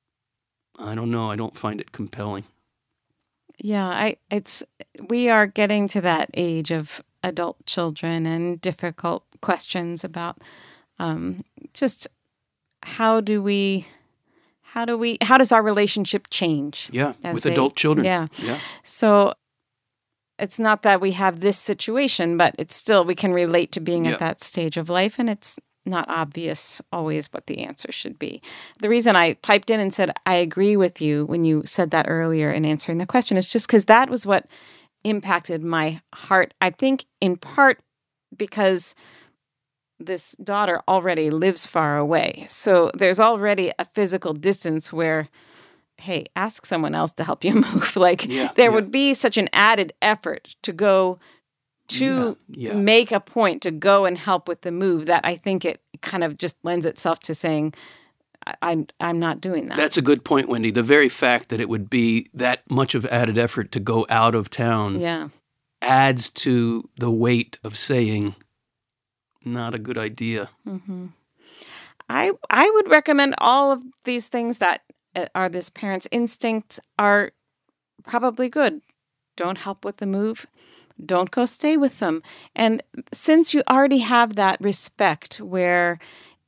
I 0.77 0.95
don't 0.95 1.11
know. 1.11 1.31
I 1.31 1.35
don't 1.37 1.57
find 1.57 1.79
it 1.79 1.91
compelling. 1.91 2.43
Yeah, 3.57 3.87
I 3.87 4.17
it's 4.29 4.63
we 5.07 5.29
are 5.29 5.47
getting 5.47 5.87
to 5.89 6.01
that 6.01 6.29
age 6.33 6.71
of 6.71 7.01
adult 7.23 7.65
children 7.65 8.25
and 8.25 8.59
difficult 8.61 9.23
questions 9.41 10.03
about 10.03 10.41
um, 10.99 11.43
just 11.73 12.07
how 12.83 13.21
do 13.21 13.41
we 13.41 13.87
how 14.73 14.85
do 14.85 14.97
we 14.97 15.17
how 15.21 15.37
does 15.37 15.51
our 15.51 15.63
relationship 15.63 16.27
change? 16.29 16.89
Yeah, 16.91 17.13
with 17.33 17.43
they, 17.43 17.51
adult 17.51 17.75
children. 17.75 18.05
Yeah. 18.05 18.27
Yeah. 18.37 18.59
So 18.83 19.33
it's 20.37 20.59
not 20.59 20.83
that 20.83 21.01
we 21.01 21.11
have 21.13 21.39
this 21.39 21.57
situation, 21.57 22.37
but 22.37 22.55
it's 22.57 22.75
still 22.75 23.03
we 23.03 23.15
can 23.15 23.33
relate 23.33 23.71
to 23.73 23.79
being 23.79 24.05
yeah. 24.05 24.13
at 24.13 24.19
that 24.19 24.43
stage 24.43 24.77
of 24.77 24.89
life 24.89 25.19
and 25.19 25.29
it's 25.29 25.59
not 25.85 26.07
obvious 26.07 26.81
always 26.91 27.33
what 27.33 27.47
the 27.47 27.63
answer 27.63 27.91
should 27.91 28.19
be. 28.19 28.41
The 28.79 28.89
reason 28.89 29.15
I 29.15 29.33
piped 29.35 29.71
in 29.71 29.79
and 29.79 29.93
said 29.93 30.13
I 30.25 30.35
agree 30.35 30.77
with 30.77 31.01
you 31.01 31.25
when 31.25 31.45
you 31.45 31.63
said 31.65 31.89
that 31.91 32.05
earlier 32.07 32.51
in 32.51 32.63
answering 32.63 32.99
the 32.99 33.07
question 33.07 33.37
is 33.37 33.47
just 33.47 33.67
because 33.67 33.85
that 33.85 34.09
was 34.09 34.25
what 34.25 34.45
impacted 35.03 35.63
my 35.63 36.01
heart. 36.13 36.53
I 36.61 36.69
think 36.69 37.05
in 37.21 37.37
part 37.37 37.79
because 38.37 38.93
this 39.99 40.35
daughter 40.43 40.81
already 40.87 41.29
lives 41.29 41.65
far 41.65 41.97
away. 41.97 42.45
So 42.47 42.91
there's 42.93 43.19
already 43.19 43.71
a 43.77 43.85
physical 43.85 44.33
distance 44.33 44.93
where, 44.93 45.27
hey, 45.97 46.25
ask 46.35 46.65
someone 46.65 46.95
else 46.95 47.13
to 47.15 47.23
help 47.23 47.43
you 47.43 47.53
move. 47.55 47.95
like 47.95 48.25
yeah, 48.25 48.51
there 48.55 48.69
yeah. 48.69 48.75
would 48.75 48.91
be 48.91 49.13
such 49.13 49.37
an 49.37 49.49
added 49.53 49.93
effort 50.01 50.55
to 50.63 50.71
go 50.71 51.19
to 51.89 52.37
yeah, 52.49 52.73
make 52.73 53.11
a 53.11 53.19
point 53.19 53.63
to 53.63 53.71
go 53.71 54.05
and 54.05 54.17
help 54.17 54.47
with 54.47 54.61
the 54.61 54.71
move 54.71 55.07
that 55.07 55.25
I 55.25 55.35
think 55.35 55.65
it 55.65 55.81
kind 56.01 56.23
of 56.23 56.37
just 56.37 56.55
lends 56.63 56.85
itself 56.85 57.19
to 57.21 57.35
saying, 57.35 57.73
I'm 58.61 58.87
I'm 58.99 59.19
not 59.19 59.41
doing 59.41 59.67
that. 59.67 59.75
That's 59.75 59.97
a 59.97 60.01
good 60.01 60.23
point, 60.23 60.49
Wendy. 60.49 60.71
The 60.71 60.83
very 60.83 61.09
fact 61.09 61.49
that 61.49 61.59
it 61.59 61.69
would 61.69 61.89
be 61.89 62.27
that 62.33 62.69
much 62.69 62.95
of 62.95 63.05
added 63.07 63.37
effort 63.37 63.71
to 63.73 63.79
go 63.79 64.05
out 64.09 64.35
of 64.35 64.49
town 64.49 64.99
yeah. 64.99 65.29
adds 65.81 66.29
to 66.29 66.87
the 66.97 67.11
weight 67.11 67.57
of 67.63 67.77
saying, 67.77 68.35
not 69.53 69.75
a 69.75 69.79
good 69.79 69.97
idea. 69.97 70.49
Mm-hmm. 70.67 71.07
I 72.09 72.31
I 72.49 72.69
would 72.69 72.89
recommend 72.89 73.35
all 73.37 73.71
of 73.71 73.81
these 74.03 74.27
things 74.27 74.57
that 74.59 74.81
uh, 75.15 75.25
are 75.35 75.49
this 75.49 75.69
parent's 75.69 76.07
instinct 76.11 76.79
are 76.97 77.31
probably 78.03 78.49
good. 78.49 78.81
Don't 79.35 79.57
help 79.57 79.85
with 79.85 79.97
the 79.97 80.05
move 80.05 80.45
don't 81.05 81.31
go 81.31 81.45
stay 81.45 81.77
with 81.77 81.99
them. 81.99 82.21
And 82.55 82.83
since 83.13 83.53
you 83.53 83.63
already 83.69 83.99
have 83.99 84.35
that 84.35 84.59
respect 84.61 85.39
where 85.39 85.99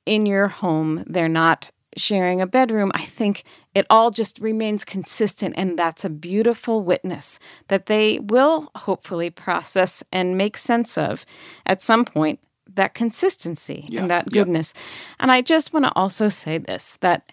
in 0.06 0.26
your 0.26 0.48
home 0.48 1.04
they're 1.08 1.30
not 1.30 1.72
sharing 1.98 2.42
a 2.42 2.48
bedroom, 2.48 2.92
I 2.94 3.06
think 3.06 3.44
it 3.76 3.86
all 3.90 4.12
just 4.12 4.40
remains 4.40 4.86
consistent. 4.86 5.56
And 5.58 5.78
that's 5.78 6.06
a 6.06 6.10
beautiful 6.10 6.82
witness 6.82 7.40
that 7.68 7.88
they 7.88 8.20
will 8.20 8.72
hopefully 8.76 9.30
process 9.30 10.04
and 10.12 10.38
make 10.38 10.58
sense 10.58 10.98
of 10.98 11.26
at 11.66 11.82
some 11.82 12.06
point 12.06 12.40
that 12.68 12.94
consistency 12.94 13.86
yeah. 13.90 14.02
and 14.02 14.10
that 14.12 14.30
goodness. 14.30 14.74
Yeah. 14.76 14.82
And 15.22 15.32
I 15.32 15.42
just 15.42 15.74
want 15.74 15.86
to 15.86 15.92
also 15.96 16.30
say 16.30 16.58
this 16.58 16.98
that 17.02 17.32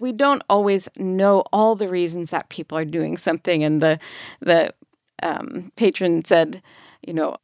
we 0.00 0.12
don't 0.12 0.42
always 0.48 0.88
know 0.96 1.40
all 1.52 1.74
the 1.74 1.88
reasons 1.88 2.30
that 2.30 2.48
people 2.48 2.78
are 2.78 2.84
doing 2.84 3.16
something. 3.16 3.64
And 3.64 3.82
the 3.82 3.98
the 4.40 4.74
um, 5.22 5.72
patron 5.76 6.24
said, 6.24 6.62
you 7.06 7.12
know, 7.12 7.36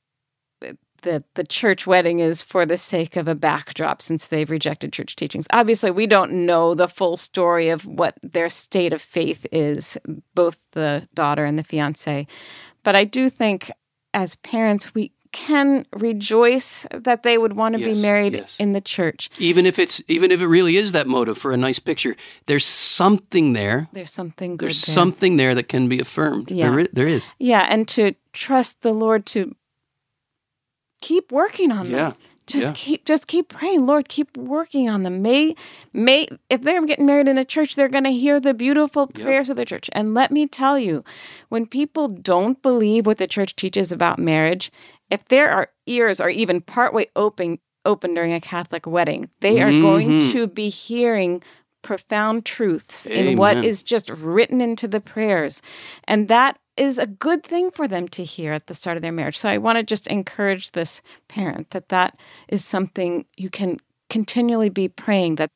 that 1.03 1.23
the 1.35 1.45
church 1.45 1.87
wedding 1.87 2.19
is 2.19 2.43
for 2.43 2.67
the 2.67 2.79
sake 2.79 3.17
of 3.17 3.29
a 3.29 3.35
backdrop 3.35 4.03
since 4.03 4.27
they've 4.27 4.51
rejected 4.51 4.93
church 4.93 5.17
teachings. 5.17 5.47
Obviously, 5.53 5.91
we 5.91 6.07
don't 6.07 6.33
know 6.33 6.75
the 6.75 6.89
full 6.89 7.17
story 7.17 7.69
of 7.69 7.87
what 7.87 8.19
their 8.23 8.49
state 8.49 8.93
of 8.93 9.01
faith 9.01 9.47
is, 9.53 9.97
both 10.35 10.59
the 10.73 11.07
daughter 11.15 11.45
and 11.45 11.59
the 11.59 11.65
fiance. 11.65 12.27
But 12.83 12.97
I 12.97 13.05
do 13.05 13.31
think 13.31 13.71
as 14.15 14.35
parents, 14.37 14.95
we 14.95 15.13
can 15.37 15.85
rejoice 15.93 16.87
that 16.91 17.23
they 17.23 17.37
would 17.37 17.53
want 17.53 17.75
to 17.75 17.81
Yes, 17.81 17.97
be 17.97 18.03
married 18.03 18.33
yes. 18.33 18.57
in 18.59 18.73
the 18.73 18.81
church. 18.81 19.29
Even 19.39 19.67
if 19.67 19.79
it's 19.79 20.01
even 20.09 20.31
if 20.33 20.41
it 20.41 20.47
really 20.47 20.77
is 20.77 20.93
that 20.93 21.07
motive 21.07 21.37
for 21.37 21.53
a 21.53 21.57
nice 21.59 21.79
picture, 21.79 22.17
there's 22.47 22.65
something 22.65 23.53
there. 23.53 23.87
There's 23.93 24.13
something 24.13 24.57
good 24.57 24.67
There's 24.69 24.83
there. 24.87 24.95
something 24.95 25.37
there 25.37 25.55
that 25.55 25.69
can 25.69 25.89
be 25.89 26.01
affirmed. 26.01 26.51
Yeah. 26.51 26.71
There, 26.71 26.79
is, 26.81 26.89
there 26.93 27.07
is. 27.09 27.33
Yeah, 27.39 27.67
and 27.69 27.87
to 27.89 28.15
trust 28.33 28.81
the 28.81 28.93
Lord 28.95 29.27
to 29.27 29.55
keep 31.01 31.31
working 31.31 31.71
on 31.71 31.91
Yeah. 31.91 31.97
them. 31.97 32.15
Just 32.47 32.69
Yeah. 32.69 32.73
keep 32.77 33.05
just 33.05 33.27
keep 33.27 33.49
praying, 33.49 33.87
Lord, 33.87 34.09
keep 34.09 34.37
working 34.37 34.89
on 34.89 35.03
them. 35.03 35.21
May 35.21 35.57
may 35.93 36.29
if 36.49 36.63
they're 36.63 36.87
getting 36.87 37.05
married 37.07 37.27
in 37.27 37.39
a 37.39 37.45
church, 37.45 37.75
they're 37.75 37.89
going 37.97 38.05
to 38.05 38.13
hear 38.13 38.39
the 38.39 38.55
beautiful 38.55 39.11
Yep. 39.17 39.25
prayers 39.25 39.51
of 39.51 39.57
the 39.57 39.65
church. 39.65 39.91
And 39.93 40.15
let 40.15 40.31
me 40.31 40.47
tell 40.47 40.79
you, 40.79 41.03
when 41.49 41.67
people 41.67 42.07
don't 42.07 42.63
believe 42.63 43.05
what 43.05 43.19
the 43.19 43.27
church 43.27 43.57
teaches 43.57 43.91
about 43.91 44.21
marriage, 44.21 44.71
if 45.11 45.25
their 45.27 45.51
are 45.51 45.69
ears 45.87 46.21
are 46.21 46.31
even 46.31 46.61
partway 46.61 47.07
open 47.17 47.59
open 47.85 48.15
during 48.15 48.33
a 48.33 48.41
Catholic 48.41 48.85
wedding, 48.87 49.31
they 49.41 49.63
are 49.63 49.71
going 49.71 50.09
Mhm. 50.21 50.33
to 50.33 50.47
be 50.49 50.69
hearing 50.69 51.41
profound 51.83 52.45
truths 52.45 53.07
in 53.07 53.37
what 53.39 53.57
is 53.65 53.81
just 53.85 54.11
written 54.11 54.61
into 54.61 54.89
the 54.89 55.01
prayers. 55.01 55.63
And 56.09 56.27
that 56.27 56.59
is 56.77 56.99
a 56.99 57.07
good 57.07 57.45
thing 57.45 57.71
for 57.71 57.87
them 57.87 58.09
to 58.09 58.25
hear 58.25 58.53
at 58.53 58.67
the 58.67 58.75
start 58.75 58.97
of 58.97 59.03
their 59.03 59.13
marriage. 59.13 59.39
So 59.39 59.49
I 59.49 59.59
want 59.59 59.79
to 59.79 59.85
just 59.85 60.09
encourage 60.09 60.73
this 60.73 61.01
parent 61.29 61.71
that 61.71 61.89
that 61.91 62.19
is 62.49 62.65
something 62.65 63.25
you 63.37 63.51
can 63.51 63.79
continually 64.11 64.69
be 64.69 64.89
praying 64.89 65.37
that 65.37 65.51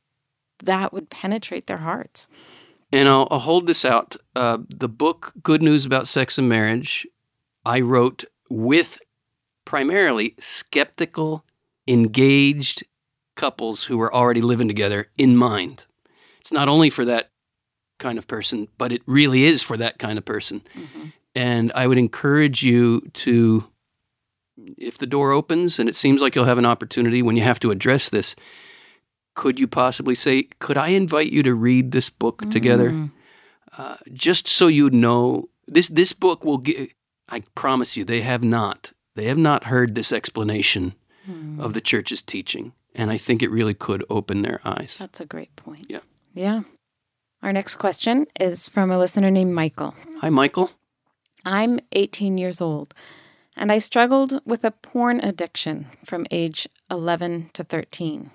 that 0.63 0.93
would 0.93 1.11
penetrate 1.11 1.67
their 1.67 1.79
hearts. 1.79 2.29
And 2.93 3.09
I'll, 3.09 3.27
I'll 3.31 3.41
hold 3.41 3.67
this 3.67 3.85
out. 3.85 4.15
Uh, 4.37 4.59
the 4.69 4.89
book 4.89 5.33
Good 5.43 5.63
News 5.63 5.85
About 5.85 6.07
Sex 6.07 6.39
and 6.39 6.49
Marriage, 6.49 7.07
I 7.65 7.81
wrote 7.81 8.25
with 8.49 8.99
primarily 9.71 10.35
skeptical, 10.41 11.45
engaged 11.87 12.83
couples 13.37 13.85
who 13.85 13.97
were 13.97 14.13
already 14.13 14.41
living 14.41 14.67
together 14.67 15.07
in 15.17 15.37
mind. 15.37 15.87
It's 16.41 16.51
not 16.51 16.69
only 16.69 16.91
for 16.91 17.05
that 17.05 17.31
kind 18.01 18.19
of 18.19 18.27
person, 18.27 18.67
but 18.79 18.91
it 18.91 19.01
really 19.07 19.45
is 19.45 19.63
for 19.63 19.77
that 19.77 20.01
kind 20.01 20.19
of 20.19 20.25
person. 20.25 20.63
And 21.37 21.71
I 21.77 21.87
would 21.87 21.99
encourage 21.99 22.65
you 22.65 23.03
to, 23.13 23.65
if 24.77 24.99
the 24.99 25.07
door 25.07 25.31
opens 25.31 25.79
and 25.79 25.89
it 25.89 25.95
seems 25.95 26.21
like 26.21 26.35
you'll 26.35 26.47
have 26.47 26.59
an 26.59 26.67
opportunity 26.67 27.23
when 27.23 27.37
you 27.37 27.45
have 27.45 27.61
to 27.61 27.71
address 27.71 28.09
this, 28.09 28.35
could 29.37 29.61
you 29.61 29.69
possibly 29.69 30.17
say, 30.17 30.49
Could 30.59 30.79
I 30.79 30.89
invite 30.89 31.31
you 31.31 31.45
to 31.45 31.55
read 31.55 31.93
this 31.93 32.11
book 32.11 32.51
together? 32.51 32.91
Mm. 32.91 33.13
Uh, 33.79 33.99
just 34.13 34.49
so 34.49 34.67
you 34.67 34.91
know, 34.91 35.49
this, 35.69 35.87
this 35.87 36.13
book 36.13 36.45
will 36.45 36.59
give, 36.59 36.89
I 37.29 37.45
promise 37.55 37.97
you, 37.97 38.05
they 38.05 38.23
have 38.23 38.43
not. 38.43 38.93
They 39.17 39.25
have 39.25 39.39
not 39.39 39.65
heard 39.65 39.95
this 39.95 40.13
explanation 40.13 40.95
Mm. 41.29 41.61
of 41.61 41.75
the 41.75 41.81
church's 41.83 42.23
teaching. 42.23 42.73
And 42.95 43.11
I 43.11 43.19
think 43.19 43.43
it 43.43 43.51
really 43.51 43.75
could 43.75 44.05
open 44.09 44.41
their 44.43 44.61
eyes. 44.65 44.97
That's 44.99 45.21
a 45.21 45.27
great 45.27 45.55
point. 45.55 45.87
Yeah. 45.89 46.01
Yeah. 46.33 46.63
Our 47.43 47.53
next 47.53 47.77
question 47.77 48.27
is 48.41 48.69
from 48.69 48.91
a 48.91 48.99
listener 48.99 49.31
named 49.31 49.53
Michael. 49.55 49.95
Hi, 50.21 50.31
Michael. 50.31 50.71
I'm 51.45 51.79
18 51.93 52.39
years 52.39 52.61
old 52.61 52.95
and 53.57 53.71
I 53.71 53.79
struggled 53.79 54.41
with 54.47 54.65
a 54.65 54.71
porn 54.71 55.21
addiction 55.21 55.87
from 56.07 56.27
age 56.31 56.67
11 56.91 57.51
to 57.53 57.65
13. 57.65 58.31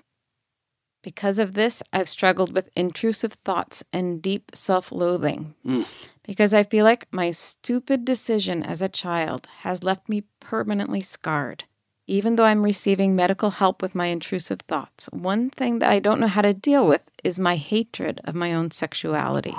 Because 1.03 1.37
of 1.39 1.53
this, 1.53 1.83
I've 1.91 2.09
struggled 2.09 2.53
with 2.55 2.69
intrusive 2.75 3.33
thoughts 3.33 3.83
and 3.93 4.21
deep 4.21 4.51
self 4.55 4.91
loathing. 4.91 5.53
Mm. 5.65 5.85
Because 6.25 6.53
I 6.53 6.63
feel 6.63 6.83
like 6.83 7.07
my 7.11 7.31
stupid 7.31 8.03
decision 8.03 8.63
as 8.63 8.81
a 8.81 8.89
child 8.89 9.47
has 9.59 9.83
left 9.83 10.09
me 10.09 10.23
permanently 10.39 11.01
scarred. 11.01 11.65
Even 12.07 12.35
though 12.35 12.45
I'm 12.45 12.63
receiving 12.63 13.15
medical 13.15 13.51
help 13.51 13.81
with 13.81 13.95
my 13.95 14.07
intrusive 14.07 14.61
thoughts, 14.61 15.07
one 15.11 15.49
thing 15.49 15.79
that 15.79 15.89
I 15.89 15.99
don't 15.99 16.19
know 16.19 16.27
how 16.27 16.41
to 16.41 16.53
deal 16.53 16.87
with 16.87 17.01
is 17.23 17.39
my 17.39 17.55
hatred 17.55 18.21
of 18.25 18.35
my 18.35 18.53
own 18.53 18.71
sexuality 18.71 19.55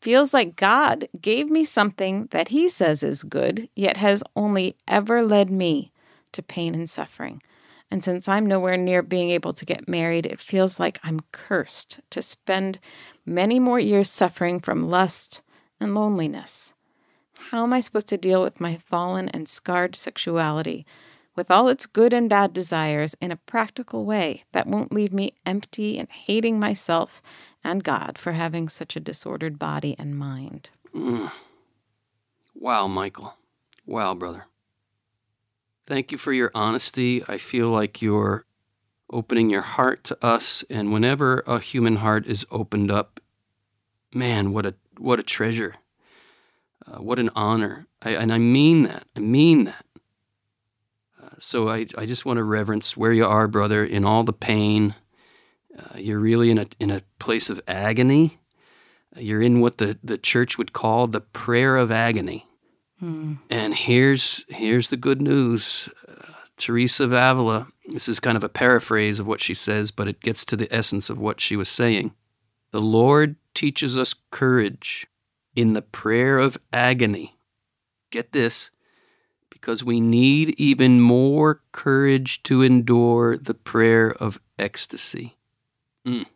feels 0.00 0.32
like 0.32 0.56
God 0.56 1.08
gave 1.20 1.50
me 1.50 1.64
something 1.64 2.28
that 2.30 2.48
He 2.48 2.68
says 2.68 3.02
is 3.02 3.22
good, 3.22 3.68
yet 3.74 3.96
has 3.96 4.22
only 4.36 4.76
ever 4.86 5.22
led 5.22 5.50
me 5.50 5.92
to 6.32 6.42
pain 6.42 6.74
and 6.74 6.88
suffering. 6.88 7.42
And 7.90 8.04
since 8.04 8.28
I'm 8.28 8.46
nowhere 8.46 8.76
near 8.76 9.02
being 9.02 9.30
able 9.30 9.52
to 9.54 9.64
get 9.64 9.88
married, 9.88 10.26
it 10.26 10.40
feels 10.40 10.78
like 10.78 10.98
I'm 11.02 11.20
cursed 11.32 12.00
to 12.10 12.20
spend 12.20 12.78
many 13.24 13.58
more 13.58 13.80
years 13.80 14.10
suffering 14.10 14.60
from 14.60 14.88
lust 14.88 15.42
and 15.80 15.94
loneliness. 15.94 16.74
How 17.50 17.64
am 17.64 17.72
I 17.72 17.80
supposed 17.80 18.08
to 18.08 18.18
deal 18.18 18.42
with 18.42 18.60
my 18.60 18.76
fallen 18.76 19.28
and 19.28 19.48
scarred 19.48 19.96
sexuality, 19.96 20.84
with 21.36 21.50
all 21.50 21.68
its 21.68 21.86
good 21.86 22.12
and 22.12 22.28
bad 22.28 22.52
desires, 22.52 23.16
in 23.20 23.30
a 23.30 23.36
practical 23.36 24.04
way 24.04 24.44
that 24.52 24.66
won't 24.66 24.92
leave 24.92 25.12
me 25.12 25.34
empty 25.46 25.98
and 25.98 26.08
hating 26.10 26.58
myself 26.58 27.22
and 27.62 27.84
God 27.84 28.18
for 28.18 28.32
having 28.32 28.68
such 28.68 28.96
a 28.96 29.00
disordered 29.00 29.58
body 29.58 29.94
and 29.98 30.18
mind? 30.18 30.70
Mm. 30.94 31.30
Wow, 32.60 32.88
Michael. 32.88 33.36
Wow, 33.86 34.14
brother. 34.14 34.46
Thank 35.86 36.10
you 36.10 36.18
for 36.18 36.32
your 36.32 36.50
honesty. 36.56 37.22
I 37.28 37.38
feel 37.38 37.70
like 37.70 38.02
you're 38.02 38.44
opening 39.10 39.48
your 39.48 39.62
heart 39.62 40.04
to 40.04 40.18
us, 40.24 40.64
and 40.68 40.92
whenever 40.92 41.42
a 41.46 41.60
human 41.60 41.96
heart 41.96 42.26
is 42.26 42.44
opened 42.50 42.90
up, 42.90 43.20
man, 44.12 44.52
what 44.52 44.66
a 44.66 44.74
what 44.98 45.18
a 45.18 45.22
treasure. 45.22 45.74
Uh, 46.86 47.02
what 47.02 47.18
an 47.18 47.30
honor. 47.34 47.86
I, 48.02 48.10
and 48.10 48.32
I 48.32 48.38
mean 48.38 48.84
that. 48.84 49.04
I 49.16 49.20
mean 49.20 49.64
that. 49.64 49.84
Uh, 51.22 51.28
so 51.38 51.68
I, 51.68 51.86
I 51.96 52.06
just 52.06 52.24
want 52.24 52.38
to 52.38 52.44
reverence 52.44 52.96
where 52.96 53.12
you 53.12 53.26
are, 53.26 53.48
brother, 53.48 53.84
in 53.84 54.04
all 54.04 54.24
the 54.24 54.32
pain. 54.32 54.94
Uh, 55.76 55.98
you're 55.98 56.18
really 56.18 56.50
in 56.50 56.58
a 56.58 56.66
in 56.80 56.90
a 56.90 57.02
place 57.18 57.50
of 57.50 57.60
agony. 57.68 58.38
You're 59.16 59.42
in 59.42 59.60
what 59.60 59.78
the, 59.78 59.98
the 60.04 60.18
church 60.18 60.58
would 60.58 60.72
call 60.72 61.06
the 61.06 61.20
prayer 61.20 61.76
of 61.76 61.90
agony. 61.90 62.46
And 63.50 63.74
here's 63.74 64.44
here's 64.48 64.90
the 64.90 64.96
good 64.96 65.22
news. 65.22 65.88
Uh, 66.06 66.32
Teresa 66.56 67.04
of 67.04 67.12
Avila, 67.12 67.68
this 67.86 68.08
is 68.08 68.18
kind 68.18 68.36
of 68.36 68.42
a 68.42 68.48
paraphrase 68.48 69.20
of 69.20 69.26
what 69.28 69.40
she 69.40 69.54
says, 69.54 69.92
but 69.92 70.08
it 70.08 70.20
gets 70.20 70.44
to 70.46 70.56
the 70.56 70.72
essence 70.74 71.08
of 71.08 71.20
what 71.20 71.40
she 71.40 71.54
was 71.54 71.68
saying. 71.68 72.12
The 72.72 72.80
Lord 72.80 73.36
teaches 73.58 73.98
us 73.98 74.14
courage 74.30 75.08
in 75.56 75.72
the 75.72 75.82
prayer 75.82 76.38
of 76.38 76.56
agony. 76.72 77.36
Get 78.12 78.30
this, 78.30 78.70
because 79.50 79.82
we 79.82 80.00
need 80.00 80.50
even 80.50 81.00
more 81.00 81.62
courage 81.72 82.40
to 82.44 82.62
endure 82.62 83.36
the 83.36 83.54
prayer 83.54 84.12
of 84.12 84.40
ecstasy. 84.60 85.38
Mm. 86.06 86.26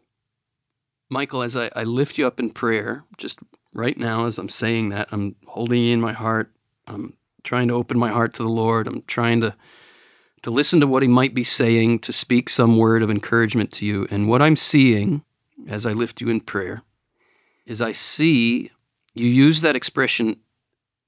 Michael, 1.11 1.43
as 1.43 1.57
I, 1.57 1.71
I 1.77 1.85
lift 1.85 2.19
you 2.19 2.27
up 2.27 2.41
in 2.41 2.51
prayer, 2.51 3.05
just 3.19 3.39
right 3.73 3.97
now 3.97 4.27
as 4.27 4.37
I'm 4.37 4.49
saying 4.49 4.89
that, 4.89 5.09
I'm 5.13 5.37
holding 5.47 5.81
you 5.81 5.93
in 5.93 6.01
my 6.01 6.13
heart. 6.13 6.51
I'm 6.89 7.17
trying 7.45 7.69
to 7.69 7.75
open 7.75 8.01
my 8.01 8.11
heart 8.11 8.35
to 8.35 8.43
the 8.43 8.49
Lord. 8.49 8.89
I'm 8.89 9.03
trying 9.03 9.41
to 9.43 9.55
to 10.43 10.51
listen 10.51 10.81
to 10.81 10.89
what 10.89 11.05
he 11.05 11.09
might 11.09 11.35
be 11.35 11.45
saying, 11.45 12.01
to 12.01 12.13
speak 12.13 12.49
some 12.49 12.77
word 12.77 13.01
of 13.01 13.13
encouragement 13.13 13.71
to 13.75 13.87
you. 13.87 14.09
And 14.11 14.29
what 14.29 14.43
I'm 14.43 14.57
seeing 14.57 15.23
as 15.69 15.87
I 15.87 15.93
lift 15.93 16.21
you 16.21 16.29
in 16.29 16.41
prayer 16.41 16.83
is 17.73 17.81
I 17.81 17.93
see 17.93 18.71
you 19.15 19.27
use 19.27 19.63
that 19.63 19.75
expression 19.75 20.41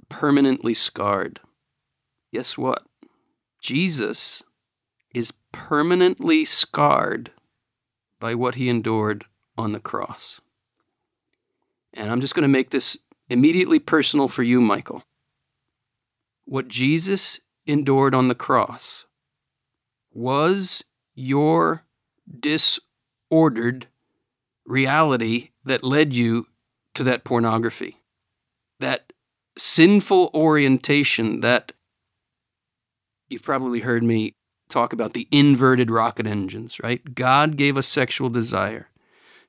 permanently 0.09 0.72
scarred. 0.72 1.40
Guess 2.33 2.57
what? 2.57 2.85
Jesus 3.61 4.42
is 5.14 5.35
permanently 5.53 6.46
scarred 6.46 7.33
by 8.18 8.35
what 8.35 8.55
he 8.55 8.70
endured 8.70 9.27
on 9.59 9.72
the 9.72 9.79
cross. 9.79 10.40
And 11.92 12.11
I'm 12.11 12.22
just 12.22 12.35
going 12.35 12.42
to 12.44 12.48
make 12.48 12.70
this 12.70 12.96
immediately 13.29 13.79
personal 13.79 14.27
for 14.27 14.42
you, 14.42 14.59
Michael. 14.62 15.05
What 16.46 16.68
Jesus 16.68 17.40
endured 17.66 18.14
on 18.14 18.29
the 18.29 18.35
cross 18.35 19.05
was 20.11 20.83
your 21.14 21.85
disordered 22.40 23.87
reality 24.64 25.50
that 25.64 25.85
led 25.85 26.14
you 26.14 26.46
to 26.94 27.04
that 27.04 27.24
pornography, 27.24 27.96
that 28.80 29.12
sinful 29.57 30.30
orientation 30.35 31.40
that 31.40 31.72
you've 33.28 33.42
probably 33.42 33.80
heard 33.80 34.02
me 34.02 34.35
talk 34.68 34.92
about 34.92 35.12
the 35.12 35.28
inverted 35.30 35.90
rocket 35.90 36.26
engines, 36.26 36.80
right? 36.83 37.14
God 37.14 37.57
gave 37.57 37.76
us 37.76 37.87
sexual 37.87 38.30
desire 38.30 38.88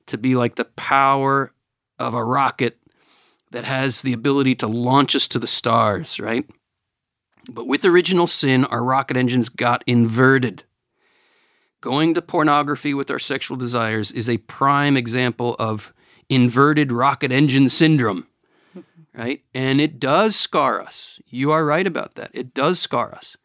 to 0.06 0.18
be 0.18 0.34
like 0.34 0.54
the 0.54 0.64
power 0.64 1.52
of 1.98 2.14
a 2.14 2.24
rocket 2.24 2.78
that 3.50 3.64
has 3.64 4.02
the 4.02 4.12
ability 4.12 4.54
to 4.56 4.66
launch 4.66 5.16
us 5.16 5.26
to 5.28 5.38
the 5.38 5.46
stars, 5.46 6.20
right? 6.20 6.48
But 7.48 7.66
with 7.66 7.84
original 7.84 8.26
sin, 8.26 8.64
our 8.66 8.82
rocket 8.82 9.16
engines 9.16 9.48
got 9.48 9.84
inverted. 9.86 10.64
Going 11.80 12.14
to 12.14 12.22
pornography 12.22 12.92
with 12.94 13.10
our 13.10 13.18
sexual 13.18 13.56
desires 13.56 14.10
is 14.10 14.28
a 14.28 14.38
prime 14.38 14.96
example 14.96 15.54
of 15.58 15.92
inverted 16.28 16.92
rocket 16.92 17.32
engine 17.32 17.68
syndrome, 17.68 18.26
right? 19.14 19.42
And 19.54 19.80
it 19.80 20.00
does 20.00 20.36
scar 20.36 20.80
us. 20.80 21.20
You 21.26 21.52
are 21.52 21.64
right 21.64 21.86
about 21.86 22.14
that. 22.14 22.30
It 22.32 22.54
does 22.54 22.80
scar 22.80 23.14
us. 23.14 23.36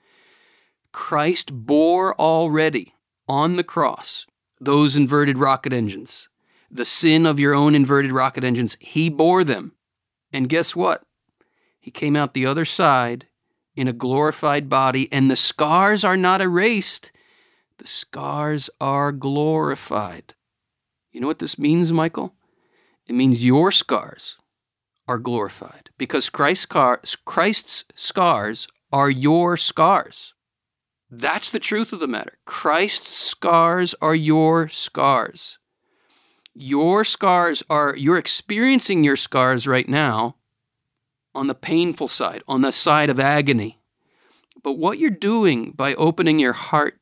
Christ 0.91 1.53
bore 1.53 2.13
already 2.19 2.93
on 3.27 3.55
the 3.55 3.63
cross 3.63 4.25
those 4.61 4.95
inverted 4.95 5.37
rocket 5.37 5.73
engines. 5.73 6.29
The 6.69 6.85
sin 6.85 7.25
of 7.25 7.39
your 7.39 7.53
own 7.53 7.75
inverted 7.75 8.11
rocket 8.11 8.43
engines, 8.43 8.77
he 8.79 9.09
bore 9.09 9.43
them. 9.43 9.73
And 10.31 10.47
guess 10.47 10.75
what? 10.75 11.03
He 11.79 11.91
came 11.91 12.15
out 12.15 12.33
the 12.33 12.45
other 12.45 12.63
side 12.63 13.27
in 13.75 13.87
a 13.87 13.93
glorified 13.93 14.69
body, 14.69 15.11
and 15.11 15.29
the 15.29 15.35
scars 15.35 16.03
are 16.03 16.15
not 16.15 16.41
erased. 16.41 17.11
The 17.79 17.87
scars 17.87 18.69
are 18.79 19.11
glorified. 19.11 20.35
You 21.11 21.19
know 21.19 21.27
what 21.27 21.39
this 21.39 21.57
means, 21.57 21.91
Michael? 21.91 22.35
It 23.11 23.15
means 23.15 23.43
your 23.43 23.73
scars 23.73 24.37
are 25.05 25.17
glorified 25.17 25.89
because 25.97 26.29
Christ's, 26.29 26.63
scars, 26.63 27.17
Christ's 27.25 27.83
scars 27.93 28.69
are 28.89 29.09
your 29.09 29.57
scars. 29.57 30.33
That's 31.09 31.49
the 31.49 31.59
truth 31.59 31.91
of 31.91 31.99
the 31.99 32.07
matter. 32.07 32.37
Christ's 32.45 33.09
scars 33.09 33.93
are 34.01 34.15
your 34.15 34.69
scars. 34.69 35.59
Your 36.53 37.03
scars 37.03 37.63
are, 37.69 37.97
you're 37.97 38.15
experiencing 38.15 39.03
your 39.03 39.17
scars 39.17 39.67
right 39.67 39.89
now 39.89 40.37
on 41.35 41.47
the 41.47 41.53
painful 41.53 42.07
side, 42.07 42.43
on 42.47 42.61
the 42.61 42.71
side 42.71 43.09
of 43.09 43.19
agony. 43.19 43.81
But 44.63 44.77
what 44.77 44.99
you're 44.99 45.09
doing 45.09 45.71
by 45.71 45.95
opening 45.95 46.39
your 46.39 46.53
heart, 46.53 47.00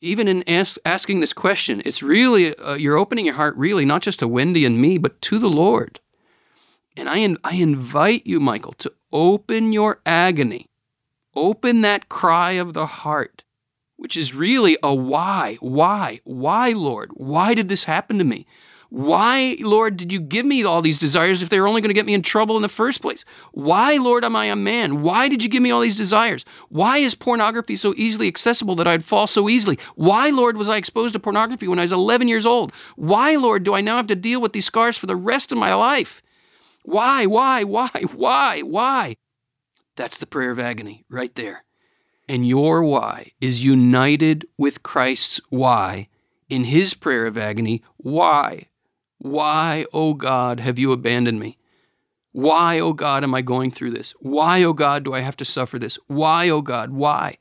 even 0.00 0.28
in 0.28 0.48
ask, 0.48 0.78
asking 0.84 1.20
this 1.20 1.32
question, 1.32 1.82
it's 1.84 2.02
really, 2.02 2.56
uh, 2.56 2.74
you're 2.74 2.96
opening 2.96 3.26
your 3.26 3.34
heart 3.34 3.56
really 3.56 3.84
not 3.84 4.02
just 4.02 4.18
to 4.20 4.28
Wendy 4.28 4.64
and 4.64 4.80
me, 4.80 4.98
but 4.98 5.20
to 5.22 5.38
the 5.38 5.48
Lord. 5.48 6.00
And 6.96 7.08
I, 7.08 7.18
in, 7.18 7.38
I 7.44 7.56
invite 7.56 8.26
you, 8.26 8.40
Michael, 8.40 8.72
to 8.74 8.92
open 9.12 9.72
your 9.72 10.00
agony, 10.04 10.68
open 11.34 11.82
that 11.82 12.08
cry 12.08 12.52
of 12.52 12.72
the 12.72 12.86
heart, 12.86 13.44
which 13.96 14.16
is 14.16 14.34
really 14.34 14.78
a 14.82 14.94
why, 14.94 15.58
why, 15.60 16.20
why, 16.24 16.70
Lord? 16.70 17.10
Why 17.14 17.54
did 17.54 17.68
this 17.68 17.84
happen 17.84 18.18
to 18.18 18.24
me? 18.24 18.46
Why, 18.90 19.56
Lord, 19.60 19.96
did 19.96 20.12
you 20.12 20.18
give 20.18 20.44
me 20.44 20.64
all 20.64 20.82
these 20.82 20.98
desires 20.98 21.42
if 21.42 21.48
they 21.48 21.60
were 21.60 21.68
only 21.68 21.80
going 21.80 21.90
to 21.90 21.94
get 21.94 22.06
me 22.06 22.14
in 22.14 22.22
trouble 22.22 22.56
in 22.56 22.62
the 22.62 22.68
first 22.68 23.00
place? 23.00 23.24
Why, 23.52 23.96
Lord, 23.96 24.24
am 24.24 24.34
I 24.34 24.46
a 24.46 24.56
man? 24.56 25.00
Why 25.00 25.28
did 25.28 25.44
you 25.44 25.48
give 25.48 25.62
me 25.62 25.70
all 25.70 25.80
these 25.80 25.96
desires? 25.96 26.44
Why 26.70 26.98
is 26.98 27.14
pornography 27.14 27.76
so 27.76 27.94
easily 27.96 28.26
accessible 28.26 28.74
that 28.74 28.88
I'd 28.88 29.04
fall 29.04 29.28
so 29.28 29.48
easily? 29.48 29.78
Why, 29.94 30.30
Lord, 30.30 30.56
was 30.56 30.68
I 30.68 30.76
exposed 30.76 31.12
to 31.12 31.20
pornography 31.20 31.68
when 31.68 31.78
I 31.78 31.82
was 31.82 31.92
11 31.92 32.26
years 32.26 32.44
old? 32.44 32.72
Why, 32.96 33.36
Lord, 33.36 33.62
do 33.62 33.74
I 33.74 33.80
now 33.80 33.96
have 33.96 34.08
to 34.08 34.16
deal 34.16 34.40
with 34.40 34.52
these 34.52 34.66
scars 34.66 34.96
for 34.96 35.06
the 35.06 35.14
rest 35.14 35.52
of 35.52 35.58
my 35.58 35.72
life? 35.72 36.20
Why, 36.82 37.26
why, 37.26 37.62
why, 37.62 37.90
why, 38.12 38.60
why? 38.62 39.14
That's 39.94 40.16
the 40.16 40.26
prayer 40.26 40.50
of 40.50 40.58
agony 40.58 41.04
right 41.08 41.34
there. 41.36 41.64
And 42.28 42.46
your 42.46 42.82
why 42.82 43.32
is 43.40 43.64
united 43.64 44.46
with 44.58 44.82
Christ's 44.82 45.40
why 45.48 46.08
in 46.48 46.64
his 46.64 46.94
prayer 46.94 47.26
of 47.26 47.38
agony. 47.38 47.82
Why? 47.96 48.66
Why, 49.20 49.84
O 49.92 50.08
oh 50.08 50.14
God, 50.14 50.60
have 50.60 50.78
you 50.78 50.92
abandoned 50.92 51.38
me? 51.40 51.58
Why, 52.32 52.78
O 52.78 52.86
oh 52.86 52.92
God, 52.94 53.22
am 53.22 53.34
I 53.34 53.42
going 53.42 53.70
through 53.70 53.90
this? 53.90 54.12
Why, 54.20 54.62
O 54.62 54.70
oh 54.70 54.72
God, 54.72 55.04
do 55.04 55.12
I 55.12 55.20
have 55.20 55.36
to 55.36 55.44
suffer 55.44 55.78
this? 55.78 55.98
Why, 56.06 56.48
O 56.48 56.62
God, 56.62 56.90
why? 56.90 57.36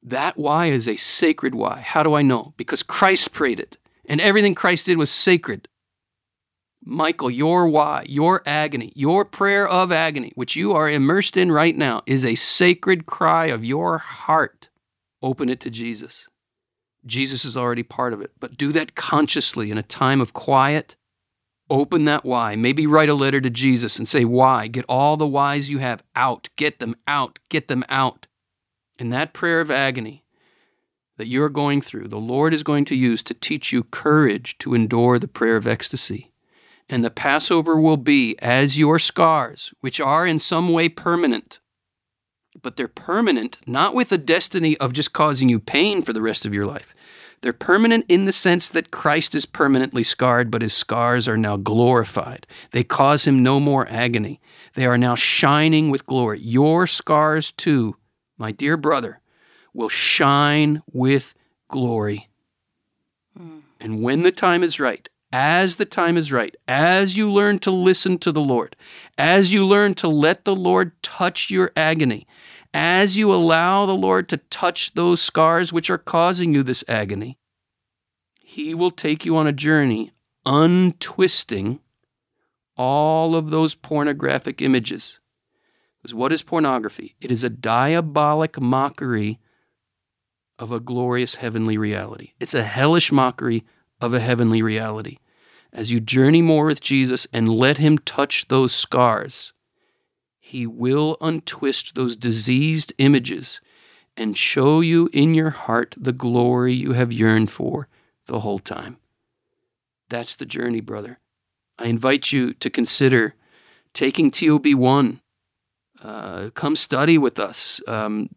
That 0.00 0.38
why 0.38 0.66
is 0.66 0.86
a 0.86 0.94
sacred 0.94 1.56
why. 1.56 1.80
How 1.80 2.04
do 2.04 2.14
I 2.14 2.22
know? 2.22 2.54
Because 2.56 2.84
Christ 2.84 3.32
prayed 3.32 3.58
it, 3.58 3.78
and 4.06 4.20
everything 4.20 4.54
Christ 4.54 4.86
did 4.86 4.96
was 4.96 5.10
sacred. 5.10 5.66
Michael, 6.84 7.32
your 7.32 7.66
why, 7.66 8.04
your 8.08 8.40
agony, 8.46 8.92
your 8.94 9.24
prayer 9.24 9.66
of 9.66 9.90
agony, 9.90 10.30
which 10.36 10.54
you 10.54 10.72
are 10.72 10.88
immersed 10.88 11.36
in 11.36 11.50
right 11.50 11.76
now, 11.76 12.00
is 12.06 12.24
a 12.24 12.36
sacred 12.36 13.06
cry 13.06 13.46
of 13.46 13.64
your 13.64 13.98
heart. 13.98 14.68
Open 15.20 15.48
it 15.48 15.58
to 15.60 15.70
Jesus. 15.70 16.28
Jesus 17.06 17.44
is 17.44 17.56
already 17.56 17.82
part 17.82 18.12
of 18.12 18.20
it. 18.20 18.32
But 18.38 18.56
do 18.56 18.72
that 18.72 18.94
consciously 18.94 19.70
in 19.70 19.78
a 19.78 19.82
time 19.82 20.20
of 20.20 20.32
quiet. 20.32 20.96
Open 21.68 22.04
that 22.04 22.24
why. 22.24 22.56
Maybe 22.56 22.86
write 22.86 23.08
a 23.08 23.14
letter 23.14 23.40
to 23.40 23.50
Jesus 23.50 23.98
and 23.98 24.08
say, 24.08 24.24
Why? 24.24 24.66
Get 24.66 24.84
all 24.88 25.16
the 25.16 25.26
whys 25.26 25.70
you 25.70 25.78
have 25.78 26.02
out. 26.16 26.48
Get 26.56 26.78
them 26.78 26.96
out. 27.06 27.38
Get 27.48 27.68
them 27.68 27.84
out. 27.88 28.26
In 28.98 29.10
that 29.10 29.32
prayer 29.32 29.60
of 29.60 29.70
agony 29.70 30.24
that 31.16 31.28
you're 31.28 31.48
going 31.48 31.80
through, 31.80 32.08
the 32.08 32.18
Lord 32.18 32.52
is 32.52 32.62
going 32.62 32.84
to 32.86 32.96
use 32.96 33.22
to 33.22 33.34
teach 33.34 33.72
you 33.72 33.84
courage 33.84 34.58
to 34.58 34.74
endure 34.74 35.18
the 35.18 35.28
prayer 35.28 35.56
of 35.56 35.66
ecstasy. 35.66 36.32
And 36.88 37.04
the 37.04 37.10
Passover 37.10 37.80
will 37.80 37.96
be 37.96 38.36
as 38.40 38.78
your 38.78 38.98
scars, 38.98 39.72
which 39.80 40.00
are 40.00 40.26
in 40.26 40.40
some 40.40 40.72
way 40.72 40.88
permanent, 40.88 41.59
but 42.60 42.76
they're 42.76 42.88
permanent, 42.88 43.58
not 43.66 43.94
with 43.94 44.12
a 44.12 44.18
destiny 44.18 44.76
of 44.78 44.92
just 44.92 45.12
causing 45.12 45.48
you 45.48 45.58
pain 45.58 46.02
for 46.02 46.12
the 46.12 46.22
rest 46.22 46.44
of 46.44 46.54
your 46.54 46.66
life. 46.66 46.94
They're 47.42 47.52
permanent 47.52 48.04
in 48.08 48.26
the 48.26 48.32
sense 48.32 48.68
that 48.68 48.90
Christ 48.90 49.34
is 49.34 49.46
permanently 49.46 50.04
scarred, 50.04 50.50
but 50.50 50.60
his 50.60 50.74
scars 50.74 51.26
are 51.26 51.38
now 51.38 51.56
glorified. 51.56 52.46
They 52.72 52.84
cause 52.84 53.26
him 53.26 53.42
no 53.42 53.58
more 53.58 53.88
agony. 53.88 54.40
They 54.74 54.84
are 54.84 54.98
now 54.98 55.14
shining 55.14 55.90
with 55.90 56.06
glory. 56.06 56.38
Your 56.40 56.86
scars, 56.86 57.52
too, 57.52 57.96
my 58.36 58.52
dear 58.52 58.76
brother, 58.76 59.20
will 59.72 59.88
shine 59.88 60.82
with 60.92 61.34
glory. 61.68 62.28
Mm. 63.38 63.62
And 63.80 64.02
when 64.02 64.22
the 64.22 64.32
time 64.32 64.62
is 64.62 64.78
right, 64.78 65.08
as 65.32 65.76
the 65.76 65.84
time 65.84 66.16
is 66.16 66.32
right, 66.32 66.54
as 66.68 67.16
you 67.16 67.32
learn 67.32 67.58
to 67.60 67.70
listen 67.70 68.18
to 68.18 68.32
the 68.32 68.40
Lord, 68.40 68.76
as 69.16 69.52
you 69.52 69.64
learn 69.66 69.94
to 69.94 70.08
let 70.08 70.44
the 70.44 70.56
Lord 70.56 71.00
touch 71.02 71.50
your 71.50 71.70
agony, 71.76 72.26
as 72.72 73.16
you 73.16 73.32
allow 73.32 73.86
the 73.86 73.94
Lord 73.94 74.28
to 74.28 74.36
touch 74.36 74.94
those 74.94 75.20
scars 75.20 75.72
which 75.72 75.90
are 75.90 75.98
causing 75.98 76.54
you 76.54 76.62
this 76.62 76.84
agony, 76.88 77.38
He 78.40 78.74
will 78.74 78.90
take 78.90 79.24
you 79.24 79.36
on 79.36 79.46
a 79.46 79.52
journey 79.52 80.12
untwisting 80.46 81.80
all 82.76 83.34
of 83.34 83.50
those 83.50 83.74
pornographic 83.74 84.62
images. 84.62 85.20
Because 86.00 86.14
what 86.14 86.32
is 86.32 86.42
pornography? 86.42 87.14
It 87.20 87.30
is 87.30 87.44
a 87.44 87.50
diabolic 87.50 88.60
mockery 88.60 89.38
of 90.58 90.72
a 90.72 90.80
glorious 90.80 91.36
heavenly 91.36 91.76
reality. 91.76 92.32
It's 92.40 92.54
a 92.54 92.62
hellish 92.62 93.12
mockery 93.12 93.64
of 94.00 94.14
a 94.14 94.20
heavenly 94.20 94.62
reality. 94.62 95.18
As 95.72 95.92
you 95.92 96.00
journey 96.00 96.42
more 96.42 96.66
with 96.66 96.80
Jesus 96.80 97.26
and 97.32 97.48
let 97.48 97.78
Him 97.78 97.98
touch 97.98 98.48
those 98.48 98.72
scars, 98.72 99.52
He 100.50 100.66
will 100.66 101.16
untwist 101.20 101.94
those 101.94 102.16
diseased 102.16 102.92
images 102.98 103.60
and 104.16 104.36
show 104.36 104.80
you 104.80 105.08
in 105.12 105.32
your 105.32 105.50
heart 105.50 105.94
the 105.96 106.12
glory 106.12 106.74
you 106.74 106.92
have 106.94 107.12
yearned 107.12 107.52
for 107.52 107.86
the 108.26 108.40
whole 108.40 108.58
time. 108.58 108.96
That's 110.08 110.34
the 110.34 110.44
journey, 110.44 110.80
brother. 110.80 111.20
I 111.78 111.84
invite 111.86 112.32
you 112.32 112.52
to 112.54 112.68
consider 112.68 113.36
taking 113.94 114.32
TOB 114.32 114.74
1. 114.74 115.20
Uh, 116.02 116.50
come 116.52 116.74
study 116.74 117.16
with 117.16 117.38
us. 117.38 117.80
Um, 117.86 118.30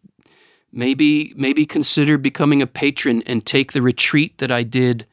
maybe, 0.72 1.34
maybe 1.36 1.66
consider 1.66 2.20
becoming 2.20 2.62
a 2.62 2.68
patron 2.68 3.24
and 3.26 3.44
take 3.44 3.72
the 3.72 3.82
retreat 3.82 4.38
that 4.38 4.52
I 4.52 4.62
did 4.62 5.08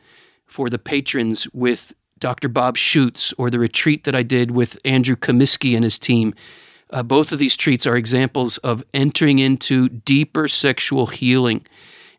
for 0.44 0.68
the 0.68 0.78
patrons 0.78 1.48
with 1.54 1.94
Dr. 2.18 2.50
Bob 2.50 2.76
Schuchts 2.76 3.32
or 3.38 3.48
the 3.48 3.58
retreat 3.58 4.04
that 4.04 4.14
I 4.14 4.22
did 4.22 4.50
with 4.50 4.76
Andrew 4.84 5.16
Comiskey 5.16 5.74
and 5.74 5.82
his 5.82 5.98
team. 5.98 6.34
Uh, 6.92 7.02
both 7.02 7.32
of 7.32 7.38
these 7.38 7.56
treats 7.56 7.86
are 7.86 7.96
examples 7.96 8.58
of 8.58 8.84
entering 8.92 9.38
into 9.38 9.88
deeper 9.88 10.48
sexual 10.48 11.06
healing. 11.06 11.64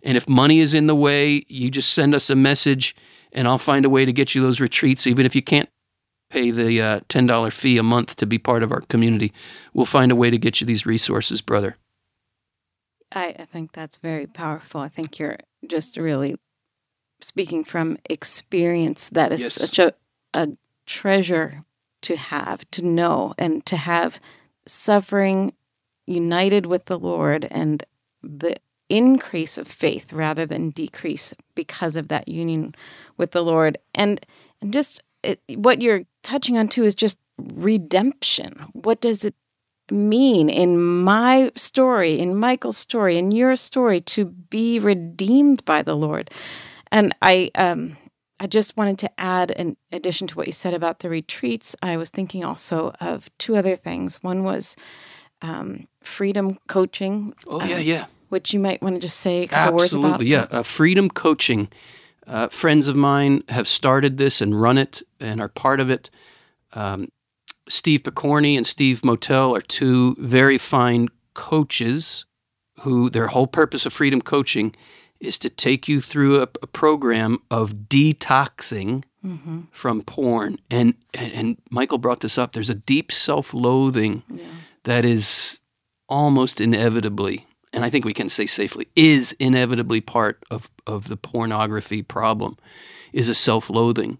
And 0.03 0.17
if 0.17 0.27
money 0.27 0.59
is 0.59 0.73
in 0.73 0.87
the 0.87 0.95
way, 0.95 1.45
you 1.47 1.69
just 1.69 1.93
send 1.93 2.15
us 2.15 2.29
a 2.29 2.35
message 2.35 2.95
and 3.33 3.47
I'll 3.47 3.57
find 3.57 3.85
a 3.85 3.89
way 3.89 4.05
to 4.05 4.13
get 4.13 4.35
you 4.35 4.41
those 4.41 4.59
retreats, 4.59 5.07
even 5.07 5.25
if 5.25 5.35
you 5.35 5.41
can't 5.41 5.69
pay 6.29 6.51
the 6.51 6.81
uh, 6.81 6.99
$10 7.01 7.51
fee 7.51 7.77
a 7.77 7.83
month 7.83 8.15
to 8.17 8.25
be 8.25 8.37
part 8.37 8.63
of 8.63 8.71
our 8.71 8.81
community. 8.81 9.33
We'll 9.73 9.85
find 9.85 10.11
a 10.11 10.15
way 10.15 10.29
to 10.29 10.37
get 10.37 10.61
you 10.61 10.67
these 10.67 10.85
resources, 10.85 11.41
brother. 11.41 11.75
I, 13.13 13.35
I 13.39 13.45
think 13.45 13.73
that's 13.73 13.97
very 13.97 14.25
powerful. 14.25 14.81
I 14.81 14.87
think 14.87 15.19
you're 15.19 15.37
just 15.67 15.97
really 15.97 16.35
speaking 17.19 17.63
from 17.63 17.97
experience, 18.09 19.09
that 19.09 19.31
is 19.31 19.41
yes. 19.41 19.53
such 19.53 19.79
a, 19.79 19.93
a 20.33 20.49
treasure 20.85 21.65
to 22.01 22.15
have, 22.15 22.69
to 22.71 22.81
know, 22.81 23.33
and 23.37 23.65
to 23.65 23.77
have 23.77 24.19
suffering 24.67 25.53
united 26.07 26.65
with 26.65 26.85
the 26.85 26.99
Lord 26.99 27.47
and 27.51 27.83
the 28.23 28.55
increase 28.89 29.57
of 29.57 29.67
faith 29.67 30.11
rather 30.11 30.45
than 30.45 30.69
decrease 30.69 31.33
because 31.55 31.95
of 31.95 32.09
that 32.09 32.27
union 32.27 32.75
with 33.17 33.31
the 33.31 33.43
Lord. 33.43 33.77
And 33.95 34.23
and 34.61 34.73
just 34.73 35.01
it, 35.23 35.39
what 35.55 35.81
you're 35.81 36.03
touching 36.23 36.57
on 36.57 36.67
too 36.67 36.83
is 36.83 36.93
just 36.95 37.17
redemption. 37.37 38.65
What 38.73 39.01
does 39.01 39.25
it 39.25 39.35
mean 39.89 40.49
in 40.49 40.81
my 40.81 41.51
story, 41.55 42.19
in 42.19 42.37
Michael's 42.37 42.77
story, 42.77 43.17
in 43.17 43.31
your 43.31 43.55
story 43.55 44.01
to 44.01 44.25
be 44.25 44.79
redeemed 44.79 45.63
by 45.65 45.81
the 45.81 45.95
Lord? 45.95 46.29
And 46.91 47.15
I 47.21 47.49
um 47.55 47.97
I 48.41 48.47
just 48.47 48.75
wanted 48.75 48.97
to 48.99 49.11
add, 49.19 49.51
in 49.51 49.77
addition 49.91 50.25
to 50.25 50.35
what 50.35 50.47
you 50.47 50.51
said 50.51 50.73
about 50.73 50.99
the 50.99 51.09
retreats, 51.09 51.75
I 51.83 51.95
was 51.95 52.09
thinking 52.09 52.43
also 52.43 52.91
of 52.99 53.29
two 53.37 53.55
other 53.55 53.75
things. 53.75 54.23
One 54.23 54.43
was 54.43 54.75
um, 55.43 55.87
freedom 56.01 56.57
coaching. 56.67 57.35
Oh, 57.47 57.63
yeah, 57.63 57.75
uh, 57.75 57.79
yeah. 57.79 58.05
Which 58.29 58.51
you 58.51 58.59
might 58.59 58.81
want 58.81 58.95
to 58.95 58.99
just 59.01 59.19
say 59.19 59.43
a 59.43 59.47
couple 59.47 59.77
words 59.77 59.93
about. 59.93 60.05
Absolutely, 60.05 60.25
yeah. 60.25 60.47
Uh, 60.49 60.63
freedom 60.63 61.07
coaching. 61.07 61.69
Uh, 62.25 62.47
friends 62.47 62.87
of 62.87 62.95
mine 62.95 63.43
have 63.49 63.67
started 63.67 64.17
this 64.17 64.41
and 64.41 64.59
run 64.59 64.79
it 64.79 65.03
and 65.19 65.39
are 65.39 65.47
part 65.47 65.79
of 65.79 65.91
it. 65.91 66.09
Um, 66.73 67.09
Steve 67.69 68.01
Picorni 68.01 68.57
and 68.57 68.65
Steve 68.65 69.05
Motel 69.05 69.55
are 69.55 69.61
two 69.61 70.15
very 70.17 70.57
fine 70.57 71.09
coaches 71.35 72.25
who 72.79 73.11
their 73.11 73.27
whole 73.27 73.45
purpose 73.45 73.85
of 73.85 73.93
freedom 73.93 74.19
coaching 74.19 74.73
is 75.21 75.37
to 75.37 75.49
take 75.49 75.87
you 75.87 76.01
through 76.01 76.37
a, 76.41 76.47
a 76.61 76.67
program 76.67 77.39
of 77.49 77.73
detoxing 77.89 79.03
Mm-hmm. 79.23 79.59
from 79.71 80.01
porn. 80.01 80.57
And, 80.71 80.95
and 81.13 81.31
and 81.33 81.57
Michael 81.69 81.99
brought 81.99 82.21
this 82.21 82.39
up. 82.39 82.53
There's 82.53 82.71
a 82.71 82.73
deep 82.73 83.11
self-loathing 83.11 84.23
Yeah. 84.33 84.45
that 84.85 85.05
is 85.05 85.61
almost 86.09 86.59
inevitably, 86.59 87.45
and 87.71 87.85
I 87.85 87.91
think 87.91 88.03
we 88.03 88.15
can 88.15 88.29
say 88.29 88.47
safely, 88.47 88.87
is 88.95 89.33
inevitably 89.33 90.01
part 90.01 90.43
of, 90.49 90.71
of 90.87 91.07
the 91.07 91.17
pornography 91.17 92.01
problem, 92.01 92.57
is 93.13 93.29
a 93.29 93.35
self-loathing. 93.35 94.17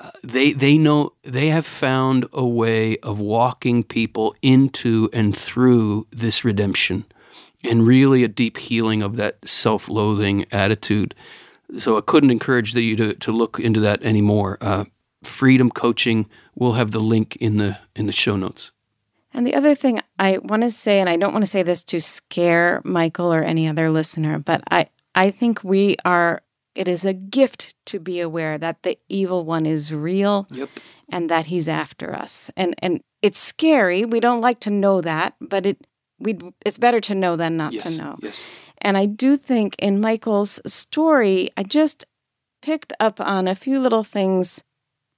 Uh, 0.00 0.10
they 0.22 0.52
they 0.52 0.78
know 0.78 1.14
they 1.24 1.48
have 1.48 1.66
found 1.66 2.26
a 2.32 2.46
way 2.46 2.98
of 2.98 3.18
walking 3.18 3.82
people 3.82 4.36
into 4.40 5.10
and 5.12 5.36
through 5.36 6.06
this 6.12 6.44
redemption, 6.44 7.04
and 7.64 7.86
really 7.86 8.24
a 8.24 8.28
deep 8.28 8.56
healing 8.58 9.02
of 9.02 9.16
that 9.16 9.38
self-loathing 9.44 10.46
attitude. 10.50 11.14
So 11.78 11.96
I 11.96 12.00
couldn't 12.00 12.30
encourage 12.30 12.74
you 12.74 12.96
to 12.96 13.14
to 13.14 13.32
look 13.32 13.58
into 13.58 13.80
that 13.80 14.02
anymore. 14.02 14.58
Uh, 14.60 14.84
Freedom 15.22 15.70
Coaching. 15.70 16.28
We'll 16.54 16.72
have 16.74 16.90
the 16.90 17.00
link 17.00 17.36
in 17.36 17.56
the 17.58 17.78
in 17.96 18.06
the 18.06 18.12
show 18.12 18.36
notes. 18.36 18.72
And 19.34 19.46
the 19.46 19.54
other 19.54 19.74
thing 19.74 20.00
I 20.18 20.38
want 20.38 20.62
to 20.62 20.70
say, 20.70 21.00
and 21.00 21.08
I 21.08 21.16
don't 21.16 21.32
want 21.32 21.42
to 21.42 21.50
say 21.50 21.62
this 21.62 21.82
to 21.84 22.00
scare 22.00 22.82
Michael 22.84 23.32
or 23.32 23.42
any 23.42 23.66
other 23.66 23.90
listener, 23.90 24.38
but 24.38 24.62
I, 24.70 24.88
I 25.14 25.30
think 25.30 25.64
we 25.64 25.96
are, 26.04 26.42
it 26.74 26.86
is 26.86 27.06
a 27.06 27.14
gift 27.14 27.74
to 27.86 27.98
be 27.98 28.20
aware 28.20 28.58
that 28.58 28.82
the 28.82 28.98
evil 29.08 29.46
one 29.46 29.64
is 29.64 29.90
real 29.90 30.46
Yep. 30.50 30.68
and 31.08 31.30
that 31.30 31.46
he's 31.46 31.66
after 31.66 32.14
us. 32.14 32.50
And, 32.58 32.74
and 32.80 33.02
it's 33.22 33.38
scary. 33.38 34.04
We 34.04 34.20
don't 34.20 34.42
like 34.42 34.60
to 34.60 34.70
know 34.70 35.00
that, 35.00 35.34
but 35.40 35.64
it, 35.64 35.86
we, 36.22 36.38
it's 36.64 36.78
better 36.78 37.00
to 37.02 37.14
know 37.14 37.36
than 37.36 37.56
not 37.56 37.72
Yes. 37.72 37.82
to 37.84 37.90
know. 37.98 38.18
Yes. 38.22 38.40
And 38.78 38.96
I 38.96 39.06
do 39.06 39.36
think 39.36 39.76
in 39.78 40.00
Michael's 40.00 40.60
story, 40.66 41.50
I 41.56 41.62
just 41.62 42.04
picked 42.62 42.92
up 43.00 43.20
on 43.20 43.48
a 43.48 43.54
few 43.54 43.78
little 43.80 44.04
things 44.04 44.62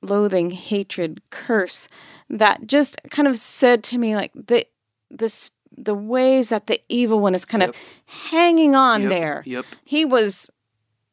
loathing, 0.03 0.51
hatred, 0.51 1.21
curse 1.31 1.89
that 2.29 2.67
just 2.67 2.99
kind 3.11 3.27
of 3.29 3.37
said 3.39 3.83
to 3.85 3.99
me 3.99 4.15
like 4.17 4.33
the 4.35 4.67
this 5.11 5.51
the 5.77 5.95
ways 5.95 6.51
that 6.51 6.67
the 6.67 6.81
evil 6.89 7.19
one 7.21 7.35
is 7.35 7.45
kind 7.45 7.63
Yep. 7.63 7.71
of 7.71 7.77
hanging 8.07 8.75
on 8.75 9.03
Yep. 9.03 9.11
there. 9.11 9.43
Yep. 9.47 9.67
He 9.85 10.05
was 10.05 10.51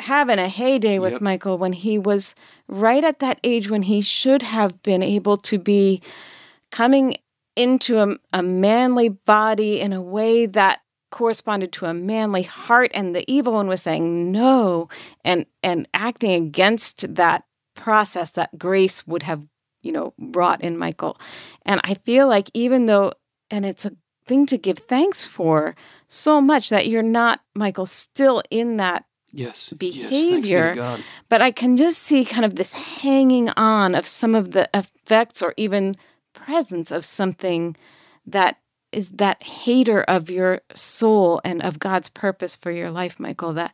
having 0.01 0.39
a 0.39 0.47
heyday 0.47 0.99
with 0.99 1.13
Yep. 1.13 1.21
Michael 1.21 1.57
when 1.57 1.73
he 1.73 1.97
was 1.97 2.35
right 2.67 3.03
at 3.03 3.19
that 3.19 3.39
age 3.43 3.69
when 3.69 3.83
he 3.83 4.01
should 4.01 4.41
have 4.43 4.81
been 4.83 5.01
able 5.03 5.37
to 5.37 5.57
be 5.57 6.01
coming 6.71 7.15
into 7.55 7.99
a, 7.99 8.15
a 8.33 8.41
manly 8.43 9.09
body 9.09 9.79
in 9.79 9.93
a 9.93 10.01
way 10.01 10.45
that 10.45 10.81
corresponded 11.11 11.73
to 11.73 11.85
a 11.85 11.93
manly 11.93 12.43
heart 12.43 12.89
and 12.93 13.13
the 13.13 13.29
evil 13.29 13.53
one 13.53 13.67
was 13.67 13.81
saying 13.81 14.31
no 14.31 14.87
and 15.25 15.45
and 15.61 15.85
acting 15.93 16.31
against 16.31 17.13
that 17.15 17.43
process 17.75 18.31
that 18.31 18.57
grace 18.57 19.05
would 19.05 19.23
have 19.23 19.45
you 19.81 19.91
know 19.91 20.13
brought 20.17 20.61
in 20.61 20.77
michael 20.77 21.19
and 21.65 21.81
i 21.83 21.93
feel 21.95 22.29
like 22.29 22.49
even 22.53 22.85
though 22.85 23.11
and 23.49 23.65
it's 23.65 23.83
a 23.85 23.91
thing 24.25 24.45
to 24.45 24.57
give 24.57 24.77
thanks 24.77 25.25
for 25.25 25.75
so 26.07 26.39
much 26.39 26.69
that 26.69 26.87
you're 26.87 27.03
not 27.03 27.41
michael 27.55 27.85
still 27.85 28.41
in 28.49 28.77
that 28.77 29.03
Yes. 29.33 29.69
Behavior. 29.69 30.09
Yes. 30.09 30.11
Thanks 30.11 30.47
be 30.47 30.53
to 30.53 30.73
God. 30.75 31.03
but 31.29 31.41
I 31.41 31.51
can 31.51 31.77
just 31.77 31.99
see 32.01 32.25
kind 32.25 32.43
of 32.43 32.55
this 32.57 32.73
hanging 32.73 33.49
on 33.51 33.95
of 33.95 34.05
some 34.05 34.35
of 34.35 34.51
the 34.51 34.69
effects 34.73 35.41
or 35.41 35.53
even 35.55 35.95
presence 36.45 36.91
of 36.91 37.05
something 37.05 37.75
that 38.25 38.57
is 38.91 39.09
that 39.09 39.41
hater 39.41 40.01
of 40.03 40.29
your 40.29 40.61
soul 40.75 41.39
and 41.45 41.61
of 41.61 41.79
God's 41.79 42.09
purpose 42.09 42.55
for 42.55 42.71
your 42.71 42.91
life, 42.91 43.19
Michael, 43.19 43.53
that 43.53 43.73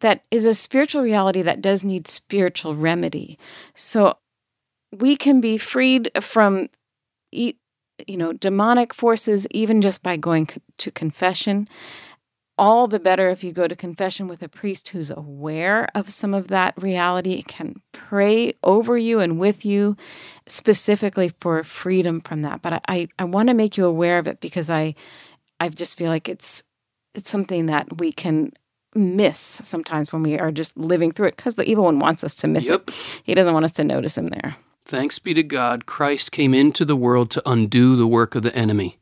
that 0.00 0.24
is 0.30 0.46
a 0.46 0.54
spiritual 0.54 1.02
reality 1.02 1.42
that 1.42 1.60
does 1.60 1.84
need 1.84 2.08
spiritual 2.08 2.74
remedy. 2.74 3.38
So 3.74 4.18
we 4.92 5.16
can 5.16 5.40
be 5.40 5.58
freed 5.58 6.10
from 6.20 6.68
you 7.32 8.16
know 8.16 8.32
demonic 8.32 8.94
forces 8.94 9.46
even 9.50 9.82
just 9.82 10.02
by 10.02 10.16
going 10.16 10.48
to 10.78 10.90
confession 10.90 11.68
all 12.56 12.86
the 12.86 13.00
better 13.00 13.30
if 13.30 13.42
you 13.42 13.52
go 13.52 13.66
to 13.66 13.74
confession 13.74 14.28
with 14.28 14.42
a 14.42 14.48
priest 14.48 14.88
who's 14.90 15.10
aware 15.10 15.88
of 15.94 16.10
some 16.10 16.34
of 16.34 16.48
that 16.48 16.74
reality, 16.80 17.42
can 17.42 17.80
pray 17.92 18.54
over 18.62 18.96
you 18.96 19.20
and 19.20 19.40
with 19.40 19.64
you 19.64 19.96
specifically 20.46 21.30
for 21.40 21.64
freedom 21.64 22.20
from 22.20 22.42
that. 22.42 22.62
But 22.62 22.74
I, 22.74 22.80
I, 22.88 23.08
I 23.18 23.24
want 23.24 23.48
to 23.48 23.54
make 23.54 23.76
you 23.76 23.84
aware 23.86 24.18
of 24.18 24.26
it 24.26 24.40
because 24.40 24.70
I 24.70 24.94
I 25.60 25.68
just 25.68 25.96
feel 25.96 26.10
like 26.10 26.28
it's 26.28 26.62
it's 27.14 27.30
something 27.30 27.66
that 27.66 27.98
we 27.98 28.12
can 28.12 28.52
miss 28.94 29.38
sometimes 29.38 30.12
when 30.12 30.22
we 30.22 30.38
are 30.38 30.52
just 30.52 30.76
living 30.76 31.10
through 31.10 31.28
it 31.28 31.36
because 31.36 31.56
the 31.56 31.68
evil 31.68 31.84
one 31.84 31.98
wants 31.98 32.22
us 32.22 32.34
to 32.36 32.46
miss 32.46 32.66
Yep. 32.66 32.88
it. 32.88 33.20
He 33.24 33.34
doesn't 33.34 33.52
want 33.52 33.64
us 33.64 33.72
to 33.72 33.84
notice 33.84 34.16
him 34.16 34.26
there. 34.28 34.56
Thanks 34.84 35.18
be 35.18 35.34
to 35.34 35.42
God, 35.42 35.86
Christ 35.86 36.30
came 36.30 36.54
into 36.54 36.84
the 36.84 36.96
world 36.96 37.30
to 37.32 37.42
undo 37.46 37.96
the 37.96 38.06
work 38.06 38.34
of 38.34 38.42
the 38.42 38.54
enemy. 38.54 38.98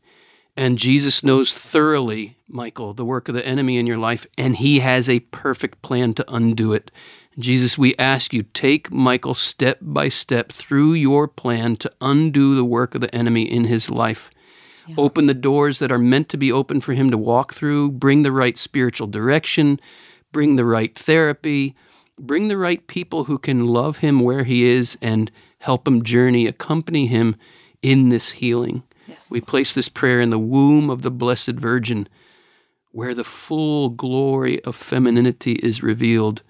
And 0.57 0.79
Jesus 0.79 1.25
knows 1.25 1.53
thoroughly, 1.53 2.37
Michael, 2.49 2.93
the 2.93 3.05
work 3.05 3.29
of 3.29 3.35
the 3.35 3.47
enemy 3.47 3.79
in 3.79 3.87
your 3.87 3.97
life, 3.97 4.27
and 4.37 4.57
he 4.57 4.81
has 4.81 5.09
a 5.09 5.21
perfect 5.21 5.81
plan 5.81 6.13
to 6.15 6.35
undo 6.35 6.75
it. 6.75 6.91
Jesus, 7.39 7.79
we 7.79 7.97
ask 7.97 8.35
you, 8.35 8.43
take 8.43 8.93
Michael 8.93 9.33
step 9.33 9.79
by 9.81 10.11
step 10.11 10.53
through 10.53 10.93
your 10.93 11.27
plan 11.27 11.77
to 11.77 11.91
undo 12.03 12.55
the 12.55 12.65
work 12.65 12.95
of 12.95 13.01
the 13.01 13.15
enemy 13.15 13.51
in 13.51 13.65
his 13.65 13.89
life. 13.89 14.31
Open 14.99 15.27
the 15.27 15.35
doors 15.35 15.79
that 15.79 15.93
are 15.93 15.99
meant 15.99 16.29
to 16.31 16.37
be 16.37 16.53
open 16.53 16.81
for 16.81 16.93
him 16.93 17.11
to 17.11 17.17
walk 17.17 17.55
through, 17.55 17.93
bring 17.93 18.23
the 18.23 18.33
right 18.33 18.59
spiritual 18.59 19.07
direction, 19.07 19.81
bring 20.33 20.57
the 20.57 20.65
right 20.65 20.95
therapy, 20.99 21.75
bring 22.19 22.49
the 22.49 22.59
right 22.59 22.87
people 22.89 23.25
who 23.25 23.39
can 23.39 23.67
love 23.67 23.99
him 23.99 24.21
where 24.21 24.45
he 24.45 24.65
is 24.65 24.99
and 25.01 25.31
help 25.59 25.87
him 25.87 26.03
journey, 26.03 26.47
accompany 26.47 27.07
him 27.07 27.37
in 27.81 28.11
this 28.11 28.33
healing. 28.33 28.83
We 29.33 29.41
place 29.41 29.73
this 29.73 29.89
prayer 29.89 30.21
in 30.21 30.29
the 30.29 30.39
womb 30.39 30.91
of 30.91 31.01
the 31.01 31.11
Blessed 31.11 31.53
Virgin, 31.53 32.07
where 32.91 33.15
the 33.15 33.25
full 33.25 33.89
glory 33.89 34.63
of 34.63 34.77
femininity 34.77 35.53
is 35.53 35.83
revealed 35.83 36.43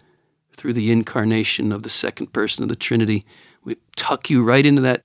through 0.56 0.72
the 0.72 0.90
incarnation 0.90 1.70
of 1.70 1.84
the 1.84 1.88
second 1.88 2.32
person 2.32 2.64
of 2.64 2.68
the 2.68 2.74
Trinity. 2.74 3.24
We 3.62 3.76
tuck 3.94 4.30
you 4.30 4.42
right 4.42 4.66
into 4.66 4.82
that 4.82 5.02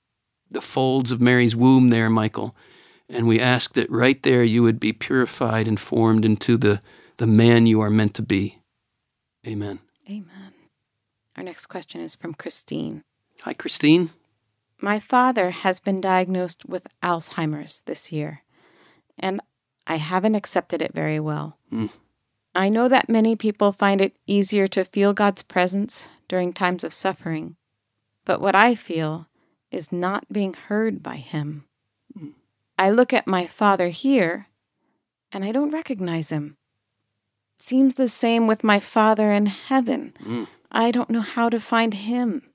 the 0.50 0.60
folds 0.60 1.12
of 1.12 1.20
Mary's 1.20 1.54
womb 1.54 1.90
there, 1.90 2.10
Michael. 2.10 2.56
And 3.08 3.28
we 3.28 3.38
ask 3.38 3.74
that 3.74 3.88
right 3.92 4.20
there 4.24 4.42
you 4.42 4.64
would 4.64 4.80
be 4.80 4.92
purified 4.92 5.68
and 5.68 5.78
formed 5.78 6.24
into 6.24 6.56
the, 6.56 6.80
the 7.18 7.28
man 7.28 7.66
you 7.66 7.80
are 7.80 7.90
meant 7.90 8.14
to 8.14 8.22
be. 8.22 8.58
Amen. 9.46 9.78
Amen. 10.10 10.52
Our 11.36 11.44
next 11.44 11.66
question 11.66 12.00
is 12.00 12.16
from 12.16 12.34
Christine. 12.34 13.04
Hi, 13.42 13.52
Christine. 13.54 14.10
My 14.80 14.98
father 15.00 15.50
has 15.50 15.80
been 15.80 16.00
diagnosed 16.00 16.66
with 16.66 16.86
Alzheimer's 17.02 17.82
this 17.86 18.12
year, 18.12 18.42
and 19.18 19.40
I 19.86 19.96
haven't 19.96 20.34
accepted 20.34 20.80
it 20.82 20.94
very 20.94 21.18
well. 21.18 21.58
Mm. 21.72 21.92
I 22.54 22.68
know 22.68 22.88
that 22.88 23.08
many 23.08 23.36
people 23.36 23.72
find 23.72 24.00
it 24.00 24.16
easier 24.26 24.66
to 24.68 24.84
feel 24.84 25.12
God's 25.12 25.42
presence 25.42 26.08
during 26.28 26.52
times 26.52 26.84
of 26.84 26.92
suffering, 26.92 27.56
but 28.24 28.40
what 28.40 28.54
I 28.54 28.74
feel 28.74 29.26
is 29.70 29.92
not 29.92 30.32
being 30.32 30.54
heard 30.54 31.02
by 31.02 31.16
Him. 31.16 31.64
I 32.78 32.90
look 32.90 33.12
at 33.12 33.26
my 33.26 33.46
father 33.46 33.88
here, 33.88 34.46
and 35.32 35.44
I 35.44 35.50
don't 35.50 35.72
recognize 35.72 36.30
him. 36.30 36.56
Seems 37.58 37.94
the 37.94 38.08
same 38.08 38.46
with 38.46 38.62
my 38.62 38.78
father 38.78 39.32
in 39.32 39.46
heaven. 39.46 40.14
Mm. 40.24 40.46
I 40.70 40.92
don't 40.92 41.10
know 41.10 41.20
how 41.20 41.48
to 41.48 41.58
find 41.58 41.92
him. 41.92 42.47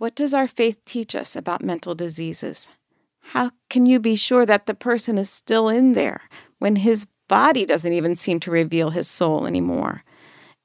What 0.00 0.16
does 0.16 0.34
our 0.34 0.48
faith 0.48 0.84
teach 0.84 1.14
us 1.14 1.36
about 1.36 1.62
mental 1.62 1.94
diseases? 1.94 2.68
How 3.20 3.52
can 3.68 3.86
you 3.86 4.00
be 4.00 4.16
sure 4.16 4.44
that 4.46 4.66
the 4.66 4.74
person 4.74 5.16
is 5.18 5.30
still 5.30 5.68
in 5.68 5.92
there 5.92 6.22
when 6.58 6.76
his 6.76 7.06
body 7.30 7.64
doesn't 7.64 7.92
even 7.92 8.16
seem 8.16 8.40
to 8.40 8.50
reveal 8.50 8.90
his 8.90 9.06
soul 9.06 9.46
anymore. 9.46 10.02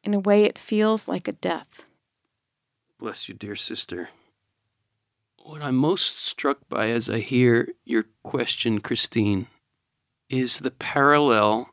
In 0.04 0.16
a 0.16 0.20
way, 0.20 0.46
it 0.46 0.58
feels 0.58 1.08
like 1.08 1.28
a 1.28 1.34
death. 1.34 1.86
Bless 2.98 3.30
you, 3.30 3.36
dear 3.36 3.56
sister. 3.56 4.10
What 5.44 5.62
I'm 5.62 5.76
most 5.76 6.26
struck 6.26 6.68
by 6.68 6.90
as 6.90 7.08
I 7.08 7.20
hear 7.20 7.70
your 7.86 8.06
question, 8.24 8.82
Christine, 8.82 9.46
is 10.28 10.60
the 10.60 10.72
parallel 10.72 11.70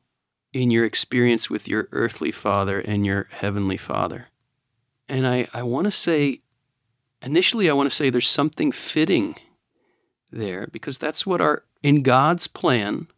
in 0.53 0.71
your 0.71 0.85
experience 0.85 1.49
with 1.49 1.67
your 1.67 1.89
earthly 1.91 2.31
father 2.31 2.79
and 2.79 3.07
your 3.07 3.29
heavenly 3.31 3.79
father. 3.79 4.27
And 5.09 5.27
I, 5.27 5.49
I 5.55 5.63
want 5.63 5.87
to 5.87 5.91
say, 5.91 6.43
initially, 7.23 7.71
I 7.71 7.75
want 7.75 7.91
to 7.91 7.95
say 7.95 8.11
there's 8.11 8.29
something 8.29 8.73
fitting 8.73 9.37
there 10.31 10.67
because 10.73 10.99
that's 10.99 11.27
what 11.27 11.41
our, 11.41 11.65
in 11.83 12.03
God's 12.03 12.47
plan, 12.47 13.09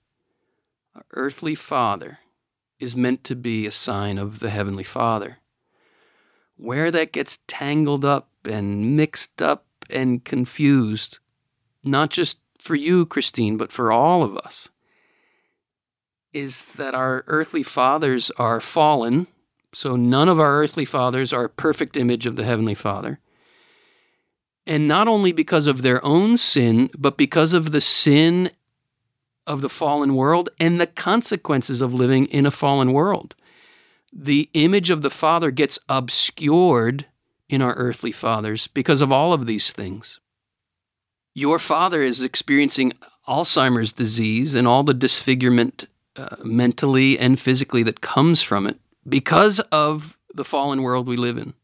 our 0.95 1.05
earthly 1.13 1.55
father 1.55 2.19
is 2.79 2.97
meant 2.97 3.25
to 3.25 3.35
be 3.35 3.67
a 3.67 3.71
sign 3.71 4.19
of 4.19 4.41
the 4.41 4.51
heavenly 4.51 4.85
father. 4.85 5.39
Where 6.57 6.91
that 6.91 7.13
gets 7.13 7.39
tangled 7.47 8.05
up 8.05 8.29
and 8.45 8.97
mixed 8.97 9.43
up 9.43 9.67
and 9.91 10.25
confused, 10.25 11.19
not 11.83 12.11
just 12.11 12.39
for 12.59 12.75
you, 12.75 13.07
Christine, 13.07 13.57
but 13.57 13.73
for 13.73 13.91
all 13.91 14.23
of 14.23 14.37
us, 14.39 14.69
is 16.33 16.73
that 16.75 16.95
our 16.95 17.25
earthly 17.27 17.63
fathers 17.63 18.31
are 18.39 18.61
fallen. 18.61 19.27
So 19.73 19.97
none 19.97 20.29
of 20.29 20.39
our 20.39 20.61
earthly 20.61 20.85
fathers 20.85 21.33
are 21.33 21.45
a 21.45 21.49
perfect 21.49 21.97
image 21.97 22.27
of 22.27 22.37
the 22.37 22.45
Heavenly 22.45 22.75
Father. 22.75 23.21
And 24.67 24.89
not 24.89 25.09
only 25.09 25.33
because 25.33 25.67
of 25.67 25.83
their 25.83 26.05
own 26.05 26.39
sin, 26.39 26.91
but 26.97 27.17
because 27.17 27.53
of 27.53 27.73
the 27.73 27.81
sin 27.81 28.51
of 29.47 29.61
the 29.61 29.69
fallen 29.69 30.15
world 30.15 30.49
and 30.59 30.81
the 30.81 30.87
consequences 30.87 31.81
of 31.81 31.93
living 31.93 32.27
in 32.27 32.47
a 32.47 32.51
fallen 32.51 32.93
world. 32.93 33.35
The 34.13 34.49
image 34.55 34.91
of 34.91 35.03
the 35.03 35.11
Father 35.11 35.51
gets 35.51 35.79
obscured 35.89 37.07
in 37.49 37.61
our 37.61 37.75
earthly 37.75 38.13
fathers 38.13 38.69
because 38.69 39.01
of 39.01 39.13
all 39.13 39.33
of 39.33 39.47
these 39.47 39.71
things. 39.73 40.21
Your 41.35 41.59
father 41.59 42.01
is 42.01 42.23
experiencing 42.23 42.93
Alzheimer's 43.27 43.93
disease 43.93 44.55
and 44.55 44.69
all 44.69 44.85
the 44.85 44.95
disfigurement 44.95 45.87
uh, 46.17 46.37
mentally 46.45 47.19
and 47.19 47.41
physically 47.41 47.83
that 47.83 48.01
comes 48.01 48.41
from 48.41 48.69
it 48.69 48.79
because 49.09 49.59
of 49.73 50.17
the 50.33 50.45
fallen 50.45 50.83
world 50.83 51.09
we 51.09 51.17
live 51.17 51.37
in. 51.37 51.55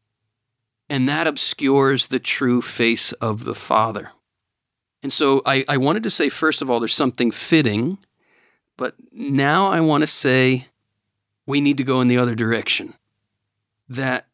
And 0.91 1.09
that 1.09 1.29
obscures 1.29 2.09
the 2.09 2.19
true 2.19 2.61
face 2.61 3.13
of 3.13 3.45
the 3.45 3.55
Father. 3.55 4.11
And 5.05 5.13
so 5.13 5.41
I, 5.47 5.65
I 5.69 5.77
wanted 5.77 6.03
to 6.03 6.11
say, 6.11 6.29
first 6.29 6.61
of 6.61 6.69
all, 6.69 6.81
there's 6.81 6.95
something 6.95 7.31
fitting, 7.31 7.99
but 8.77 8.97
now 9.13 9.69
I 9.69 9.81
want 9.81 10.03
to 10.03 10.09
say 10.09 10.67
we 11.47 11.61
need 11.61 11.77
to 11.77 11.85
go 11.85 12.01
in 12.01 12.09
the 12.09 12.19
other 12.19 12.35
direction. 12.35 12.95
That 13.89 14.27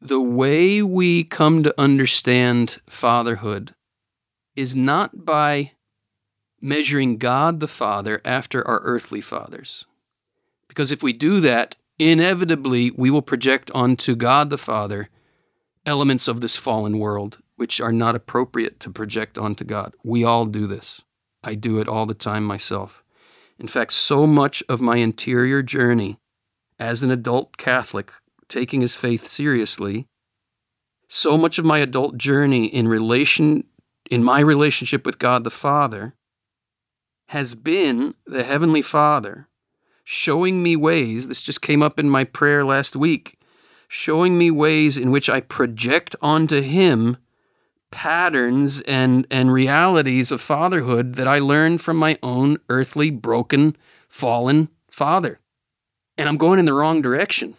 the 0.00 0.20
way 0.20 0.82
we 0.82 1.24
come 1.24 1.64
to 1.64 1.74
understand 1.76 2.80
fatherhood 2.88 3.74
is 4.54 4.76
not 4.76 5.24
by 5.24 5.72
measuring 6.60 7.18
God 7.18 7.58
the 7.58 7.68
Father 7.68 8.20
after 8.24 8.66
our 8.66 8.80
earthly 8.84 9.20
fathers. 9.20 9.84
Because 10.68 10.92
if 10.92 11.02
we 11.02 11.12
do 11.12 11.40
that, 11.40 11.74
inevitably 11.98 12.92
we 12.92 13.10
will 13.10 13.22
project 13.22 13.70
onto 13.74 14.14
God 14.14 14.48
the 14.48 14.58
Father 14.58 15.08
elements 15.86 16.28
of 16.28 16.40
this 16.40 16.56
fallen 16.56 16.98
world 16.98 17.38
which 17.56 17.80
are 17.80 17.92
not 17.92 18.16
appropriate 18.16 18.80
to 18.80 18.90
project 18.90 19.38
onto 19.38 19.64
God. 19.64 19.94
We 20.02 20.24
all 20.24 20.46
do 20.46 20.66
this. 20.66 21.02
I 21.42 21.54
do 21.54 21.78
it 21.78 21.88
all 21.88 22.06
the 22.06 22.14
time 22.14 22.44
myself. 22.44 23.04
In 23.58 23.68
fact, 23.68 23.92
so 23.92 24.26
much 24.26 24.62
of 24.68 24.80
my 24.80 24.96
interior 24.96 25.62
journey 25.62 26.18
as 26.78 27.02
an 27.02 27.10
adult 27.10 27.56
Catholic, 27.56 28.12
taking 28.48 28.80
his 28.80 28.96
faith 28.96 29.26
seriously, 29.26 30.06
so 31.08 31.36
much 31.38 31.58
of 31.58 31.64
my 31.64 31.78
adult 31.78 32.16
journey 32.16 32.66
in 32.66 32.88
relation 32.88 33.64
in 34.10 34.22
my 34.22 34.40
relationship 34.40 35.06
with 35.06 35.18
God 35.18 35.44
the 35.44 35.50
Father 35.50 36.14
has 37.28 37.54
been 37.54 38.14
the 38.26 38.44
Heavenly 38.44 38.82
Father 38.82 39.48
showing 40.04 40.62
me 40.62 40.76
ways, 40.76 41.28
this 41.28 41.40
just 41.40 41.62
came 41.62 41.82
up 41.82 41.98
in 41.98 42.10
my 42.10 42.24
prayer 42.24 42.64
last 42.64 42.94
week, 42.94 43.38
showing 43.88 44.38
me 44.38 44.50
ways 44.50 44.96
in 44.96 45.10
which 45.10 45.28
I 45.28 45.40
project 45.40 46.16
onto 46.20 46.60
Him 46.60 47.16
patterns 47.90 48.80
and, 48.82 49.26
and 49.30 49.52
realities 49.52 50.32
of 50.32 50.40
fatherhood 50.40 51.14
that 51.14 51.28
I 51.28 51.38
learned 51.38 51.80
from 51.80 51.96
my 51.96 52.18
own 52.22 52.58
earthly, 52.68 53.10
broken, 53.10 53.76
fallen 54.08 54.68
father. 54.90 55.38
And 56.18 56.28
I'm 56.28 56.36
going 56.36 56.58
in 56.58 56.64
the 56.64 56.74
wrong 56.74 57.02
direction. 57.02 57.56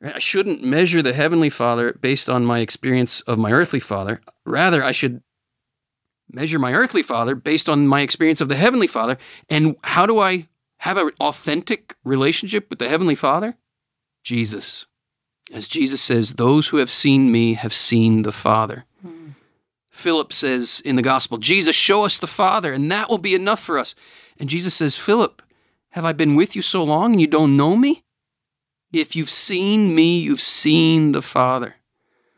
I 0.00 0.20
shouldn't 0.20 0.62
measure 0.62 1.02
the 1.02 1.12
Heavenly 1.12 1.50
Father 1.50 1.92
based 2.00 2.28
on 2.28 2.44
my 2.44 2.60
experience 2.60 3.20
of 3.22 3.36
my 3.36 3.50
earthly 3.50 3.80
father. 3.80 4.20
Rather, 4.44 4.82
I 4.82 4.92
should 4.92 5.22
measure 6.30 6.58
my 6.58 6.72
earthly 6.72 7.02
father 7.02 7.34
based 7.34 7.68
on 7.68 7.88
my 7.88 8.02
experience 8.02 8.40
of 8.40 8.48
the 8.48 8.56
heavenly 8.56 8.86
father. 8.86 9.18
And 9.48 9.76
how 9.84 10.06
do 10.06 10.18
I 10.18 10.48
have 10.78 10.96
an 10.98 11.10
authentic 11.20 11.96
relationship 12.04 12.68
with 12.70 12.78
the 12.78 12.88
heavenly 12.88 13.14
father? 13.14 13.56
Jesus. 14.22 14.86
As 15.52 15.66
Jesus 15.66 16.02
says, 16.02 16.34
those 16.34 16.68
who 16.68 16.76
have 16.76 16.90
seen 16.90 17.32
me 17.32 17.54
have 17.54 17.72
seen 17.72 18.22
the 18.22 18.32
Father. 18.32 18.84
Hmm. 19.02 19.30
Philip 19.90 20.32
says 20.32 20.82
in 20.84 20.96
the 20.96 21.02
gospel, 21.02 21.38
Jesus, 21.38 21.74
show 21.74 22.04
us 22.04 22.18
the 22.18 22.26
Father, 22.26 22.72
and 22.72 22.90
that 22.92 23.08
will 23.08 23.18
be 23.18 23.34
enough 23.34 23.60
for 23.60 23.78
us. 23.78 23.94
And 24.38 24.48
Jesus 24.48 24.74
says, 24.74 24.96
Philip, 24.96 25.42
have 25.90 26.04
I 26.04 26.12
been 26.12 26.36
with 26.36 26.54
you 26.54 26.62
so 26.62 26.82
long 26.82 27.12
and 27.12 27.20
you 27.20 27.26
don't 27.26 27.56
know 27.56 27.76
me? 27.76 28.04
If 28.92 29.16
you've 29.16 29.30
seen 29.30 29.94
me, 29.94 30.18
you've 30.18 30.40
seen 30.40 31.12
the 31.12 31.22
Father. 31.22 31.76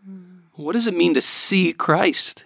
Hmm. 0.05 0.41
What 0.55 0.73
does 0.73 0.87
it 0.87 0.95
mean 0.95 1.15
to 1.15 1.21
see 1.21 1.73
Christ? 1.73 2.45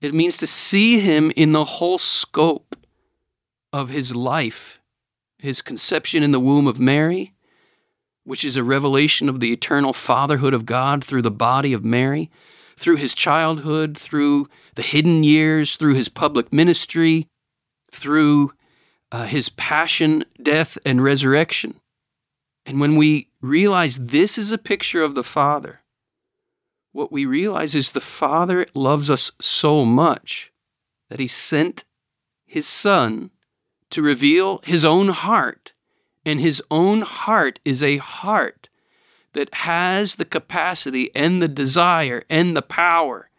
It 0.00 0.14
means 0.14 0.36
to 0.38 0.46
see 0.46 1.00
him 1.00 1.30
in 1.36 1.52
the 1.52 1.64
whole 1.64 1.98
scope 1.98 2.76
of 3.72 3.90
his 3.90 4.14
life, 4.14 4.80
his 5.38 5.60
conception 5.60 6.22
in 6.22 6.30
the 6.30 6.40
womb 6.40 6.66
of 6.66 6.80
Mary, 6.80 7.34
which 8.30 8.44
is 8.44 8.56
a 8.56 8.62
revelation 8.62 9.28
of 9.28 9.40
the 9.40 9.52
eternal 9.52 9.92
fatherhood 9.92 10.54
of 10.54 10.64
God 10.64 11.02
through 11.02 11.22
the 11.22 11.32
body 11.32 11.72
of 11.72 11.84
Mary, 11.84 12.30
through 12.76 12.94
his 12.94 13.12
childhood, 13.12 13.98
through 13.98 14.48
the 14.76 14.82
hidden 14.82 15.24
years, 15.24 15.74
through 15.74 15.94
his 15.94 16.08
public 16.08 16.52
ministry, 16.52 17.26
through 17.90 18.52
uh, 19.10 19.24
his 19.24 19.48
passion, 19.48 20.24
death, 20.40 20.78
and 20.86 21.02
resurrection. 21.02 21.80
And 22.64 22.78
when 22.78 22.94
we 22.94 23.26
realize 23.40 23.96
this 23.96 24.38
is 24.38 24.52
a 24.52 24.58
picture 24.58 25.02
of 25.02 25.16
the 25.16 25.24
Father, 25.24 25.80
what 26.92 27.10
we 27.10 27.26
realize 27.26 27.74
is 27.74 27.90
the 27.90 28.00
Father 28.00 28.64
loves 28.74 29.10
us 29.10 29.32
so 29.40 29.84
much 29.84 30.52
that 31.08 31.18
He 31.18 31.26
sent 31.26 31.84
His 32.46 32.68
Son 32.68 33.32
to 33.90 34.02
reveal 34.02 34.60
His 34.62 34.84
own 34.84 35.08
heart. 35.08 35.72
And 36.30 36.40
His 36.40 36.62
own 36.70 37.00
heart 37.00 37.58
is 37.64 37.82
a 37.82 37.96
heart 37.96 38.68
that 39.32 39.52
has 39.52 40.14
the 40.14 40.24
capacity 40.24 41.10
and 41.12 41.42
the 41.42 41.48
desire 41.48 42.22
and 42.30 42.56
the 42.56 42.62
power 42.62 43.30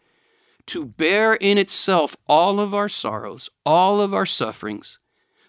to 0.66 0.84
bear 0.84 1.32
in 1.32 1.56
itself 1.56 2.18
all 2.26 2.60
of 2.60 2.74
our 2.74 2.90
sorrows, 2.90 3.48
all 3.64 4.02
of 4.02 4.12
our 4.12 4.26
sufferings, 4.26 4.98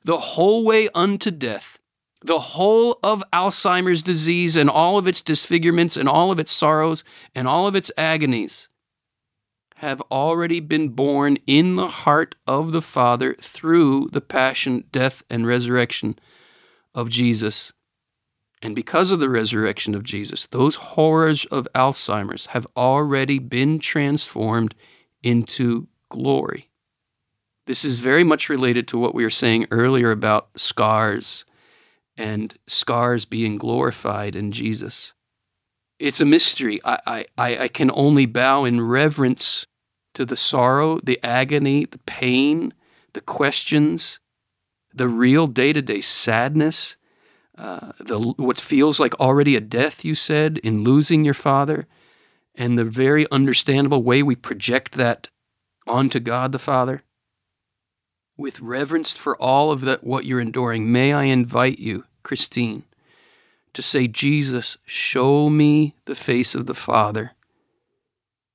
the 0.05 0.19
whole 0.19 0.63
way 0.63 0.87
unto 0.95 1.31
death, 1.31 1.79
the 2.23 2.39
whole 2.39 2.97
of 3.03 3.21
Alzheimer's 3.33 4.03
disease 4.03 4.55
and 4.55 4.69
all 4.69 4.97
of 4.97 5.05
its 5.05 5.19
disfigurements 5.19 5.97
and 5.97 6.07
all 6.07 6.31
of 6.31 6.39
its 6.39 6.53
sorrows 6.53 7.03
and 7.35 7.45
all 7.45 7.67
of 7.67 7.75
its 7.75 7.91
agonies 7.97 8.69
have 9.75 9.99
already 10.09 10.61
been 10.61 10.87
borne 10.87 11.37
in 11.45 11.75
the 11.75 11.89
heart 11.89 12.35
of 12.47 12.71
the 12.71 12.81
Father 12.81 13.35
through 13.41 14.07
the 14.13 14.21
passion, 14.21 14.85
death, 14.93 15.23
and 15.29 15.45
resurrection 15.45 16.17
of 16.93 17.09
Jesus. 17.09 17.73
And 18.61 18.75
because 18.75 19.11
of 19.11 19.19
the 19.19 19.29
resurrection 19.29 19.93
of 19.93 20.03
Jesus, 20.03 20.47
those 20.47 20.75
horrors 20.75 21.45
of 21.45 21.67
Alzheimer's 21.75 22.47
have 22.47 22.65
already 22.77 23.39
been 23.39 23.79
transformed 23.79 24.73
into 25.21 25.87
glory. 26.09 26.69
This 27.65 27.83
is 27.83 27.99
very 27.99 28.23
much 28.23 28.49
related 28.49 28.87
to 28.89 28.97
what 28.97 29.15
we 29.15 29.23
were 29.23 29.29
saying 29.29 29.67
earlier 29.71 30.11
about 30.11 30.49
scars 30.55 31.45
and 32.17 32.55
scars 32.67 33.25
being 33.25 33.57
glorified 33.57 34.35
in 34.35 34.51
Jesus. 34.51 35.13
It's 35.99 36.21
a 36.21 36.25
mystery. 36.25 36.79
I, 36.83 37.25
I, 37.37 37.57
I 37.57 37.67
can 37.67 37.89
only 37.93 38.25
bow 38.25 38.65
in 38.65 38.81
reverence 38.81 39.65
to 40.13 40.25
the 40.25 40.35
sorrow, 40.35 40.99
the 40.99 41.19
agony, 41.23 41.85
the 41.85 41.99
pain, 41.99 42.73
the 43.13 43.21
questions, 43.21 44.19
the 44.93 45.07
real 45.07 45.47
day 45.47 45.73
to 45.73 45.81
day 45.81 46.01
sadness, 46.01 46.95
uh, 47.57 47.91
the, 47.99 48.19
what 48.19 48.59
feels 48.59 48.99
like 48.99 49.19
already 49.19 49.55
a 49.55 49.61
death, 49.61 50.03
you 50.03 50.15
said, 50.15 50.57
in 50.59 50.83
losing 50.83 51.23
your 51.23 51.33
father, 51.33 51.87
and 52.55 52.77
the 52.77 52.83
very 52.85 53.29
understandable 53.31 54.03
way 54.03 54.21
we 54.21 54.35
project 54.35 54.93
that 54.93 55.29
onto 55.87 56.19
God 56.19 56.51
the 56.51 56.59
Father. 56.59 57.01
With 58.37 58.59
reverence 58.59 59.15
for 59.15 59.35
all 59.37 59.71
of 59.71 59.81
that, 59.81 60.03
what 60.03 60.25
you're 60.25 60.39
enduring, 60.39 60.91
may 60.91 61.13
I 61.13 61.23
invite 61.25 61.79
you 61.79 62.05
Christine 62.23 62.83
to 63.73 63.81
say, 63.81 64.07
Jesus, 64.07 64.77
show 64.85 65.49
me 65.49 65.95
the 66.05 66.15
face 66.15 66.55
of 66.55 66.65
the 66.65 66.75
Father 66.75 67.31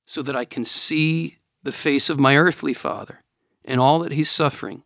so 0.05 0.21
that 0.21 0.35
I 0.35 0.45
can 0.45 0.65
see 0.65 1.37
the 1.63 1.71
face 1.71 2.09
of 2.09 2.19
my 2.19 2.37
earthly 2.37 2.73
father 2.73 3.21
and 3.63 3.79
all 3.79 3.99
that 3.99 4.13
he's 4.13 4.31
suffering 4.31 4.83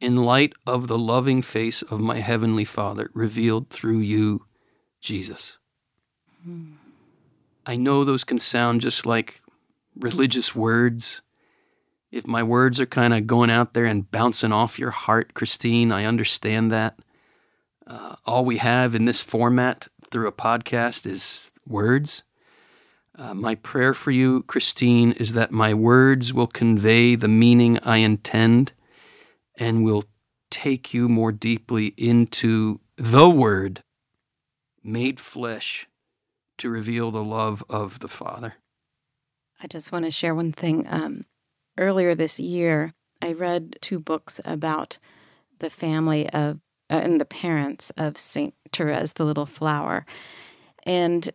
in 0.00 0.16
light 0.16 0.52
of 0.66 0.88
the 0.88 0.98
loving 0.98 1.42
face 1.42 1.82
of 1.82 2.00
my 2.00 2.18
heavenly 2.18 2.64
father 2.64 3.10
revealed 3.14 3.70
through 3.70 3.98
you, 3.98 4.44
Jesus. 5.00 5.58
Mm. 6.46 6.74
I 7.66 7.76
know 7.76 8.04
those 8.04 8.24
can 8.24 8.38
sound 8.38 8.80
just 8.80 9.06
like 9.06 9.40
religious 9.96 10.54
words. 10.54 11.22
If 12.10 12.26
my 12.26 12.42
words 12.42 12.78
are 12.80 12.86
kind 12.86 13.14
of 13.14 13.26
going 13.26 13.50
out 13.50 13.72
there 13.72 13.86
and 13.86 14.10
bouncing 14.10 14.52
off 14.52 14.78
your 14.78 14.90
heart, 14.90 15.34
Christine, 15.34 15.90
I 15.90 16.04
understand 16.04 16.70
that. 16.72 16.98
Uh, 17.86 18.16
all 18.24 18.44
we 18.44 18.58
have 18.58 18.94
in 18.94 19.04
this 19.04 19.20
format 19.20 19.88
through 20.10 20.26
a 20.26 20.32
podcast 20.32 21.06
is 21.06 21.50
words. 21.66 22.22
Uh, 23.16 23.34
my 23.34 23.54
prayer 23.54 23.94
for 23.94 24.10
you, 24.10 24.42
Christine, 24.42 25.12
is 25.12 25.34
that 25.34 25.52
my 25.52 25.72
words 25.72 26.32
will 26.32 26.46
convey 26.46 27.14
the 27.14 27.28
meaning 27.28 27.78
I 27.80 27.98
intend 27.98 28.72
and 29.56 29.84
will 29.84 30.04
take 30.50 30.94
you 30.94 31.08
more 31.08 31.32
deeply 31.32 31.94
into 31.96 32.80
the 32.96 33.28
Word 33.28 33.82
made 34.82 35.18
flesh 35.18 35.88
to 36.58 36.68
reveal 36.68 37.10
the 37.10 37.24
love 37.24 37.64
of 37.68 38.00
the 38.00 38.08
Father. 38.08 38.54
I 39.60 39.66
just 39.66 39.92
want 39.92 40.04
to 40.04 40.10
share 40.10 40.34
one 40.34 40.52
thing. 40.52 40.86
Um, 40.88 41.24
earlier 41.78 42.14
this 42.14 42.38
year, 42.38 42.92
I 43.22 43.32
read 43.32 43.76
two 43.80 43.98
books 43.98 44.40
about 44.44 44.98
the 45.58 45.70
family 45.70 46.28
of 46.30 46.60
uh, 46.90 46.96
and 46.96 47.20
the 47.20 47.24
parents 47.24 47.90
of 47.96 48.18
Saint 48.18 48.54
Therese, 48.72 49.12
the 49.12 49.24
Little 49.24 49.46
Flower. 49.46 50.04
And 50.84 51.30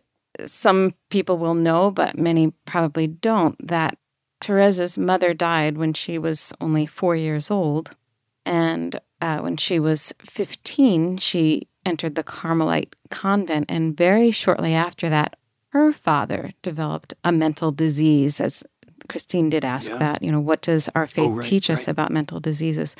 some 0.46 0.94
people 1.10 1.38
will 1.38 1.54
know, 1.54 1.90
but 1.90 2.16
many 2.16 2.52
probably 2.64 3.08
don't, 3.08 3.56
that 3.66 3.98
Therese's 4.40 4.96
mother 4.96 5.34
died 5.34 5.76
when 5.76 5.92
she 5.92 6.18
was 6.18 6.52
only 6.60 6.86
four 6.86 7.16
years 7.16 7.50
old. 7.50 7.96
And 8.44 9.00
uh, 9.20 9.38
when 9.38 9.56
she 9.56 9.78
was 9.78 10.14
15, 10.20 11.18
she 11.18 11.68
entered 11.84 12.14
the 12.14 12.22
Carmelite 12.22 12.94
convent. 13.10 13.66
And 13.68 13.96
very 13.96 14.30
shortly 14.30 14.74
after 14.74 15.08
that, 15.08 15.36
her 15.70 15.92
father 15.92 16.52
developed 16.62 17.14
a 17.22 17.30
mental 17.30 17.70
disease, 17.70 18.40
as 18.40 18.64
Christine 19.08 19.50
did 19.50 19.64
ask 19.64 19.90
yeah. 19.92 19.98
that. 19.98 20.22
You 20.22 20.32
know, 20.32 20.40
what 20.40 20.62
does 20.62 20.88
our 20.94 21.06
faith 21.06 21.30
oh, 21.30 21.34
right, 21.36 21.46
teach 21.46 21.68
right. 21.68 21.74
us 21.74 21.86
about 21.86 22.10
mental 22.10 22.40
diseases? 22.40 22.96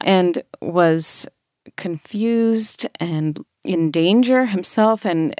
And 0.00 0.42
was 0.60 1.28
confused 1.76 2.86
and 2.98 3.38
in 3.64 3.92
danger 3.92 4.46
himself 4.46 5.04
and 5.04 5.32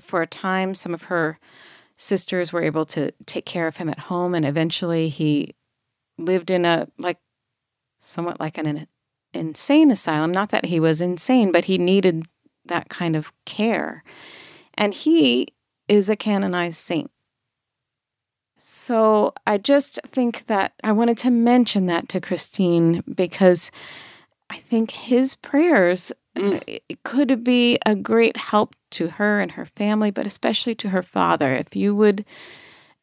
for 0.00 0.22
a 0.22 0.26
time, 0.26 0.74
some 0.74 0.94
of 0.94 1.02
her 1.04 1.38
sisters 1.96 2.52
were 2.52 2.62
able 2.62 2.84
to 2.84 3.12
take 3.26 3.46
care 3.46 3.66
of 3.66 3.76
him 3.76 3.88
at 3.88 3.98
home, 3.98 4.34
and 4.34 4.44
eventually 4.44 5.08
he 5.08 5.54
lived 6.18 6.50
in 6.50 6.64
a 6.64 6.88
like 6.98 7.18
somewhat 8.02 8.40
like 8.40 8.58
an 8.58 8.86
insane 9.32 9.90
asylum. 9.90 10.32
Not 10.32 10.50
that 10.50 10.66
he 10.66 10.80
was 10.80 11.00
insane, 11.00 11.52
but 11.52 11.64
he 11.64 11.78
needed 11.78 12.26
that 12.66 12.88
kind 12.88 13.16
of 13.16 13.32
care. 13.44 14.04
And 14.74 14.92
he 14.92 15.48
is 15.88 16.08
a 16.08 16.16
canonized 16.16 16.78
saint. 16.78 17.10
So 18.58 19.34
I 19.46 19.58
just 19.58 19.98
think 20.06 20.46
that 20.46 20.72
I 20.84 20.92
wanted 20.92 21.18
to 21.18 21.30
mention 21.30 21.86
that 21.86 22.08
to 22.10 22.20
Christine 22.20 23.02
because 23.12 23.70
I 24.50 24.58
think 24.58 24.92
his 24.92 25.34
prayers 25.34 26.12
mm. 26.36 26.80
could 27.02 27.42
be 27.42 27.78
a 27.84 27.96
great 27.96 28.36
help 28.36 28.76
to 28.92 29.08
her 29.08 29.40
and 29.40 29.52
her 29.52 29.66
family, 29.66 30.10
but 30.10 30.26
especially 30.26 30.74
to 30.76 30.90
her 30.90 31.02
father. 31.02 31.54
If 31.54 31.74
you 31.74 31.96
would 31.96 32.24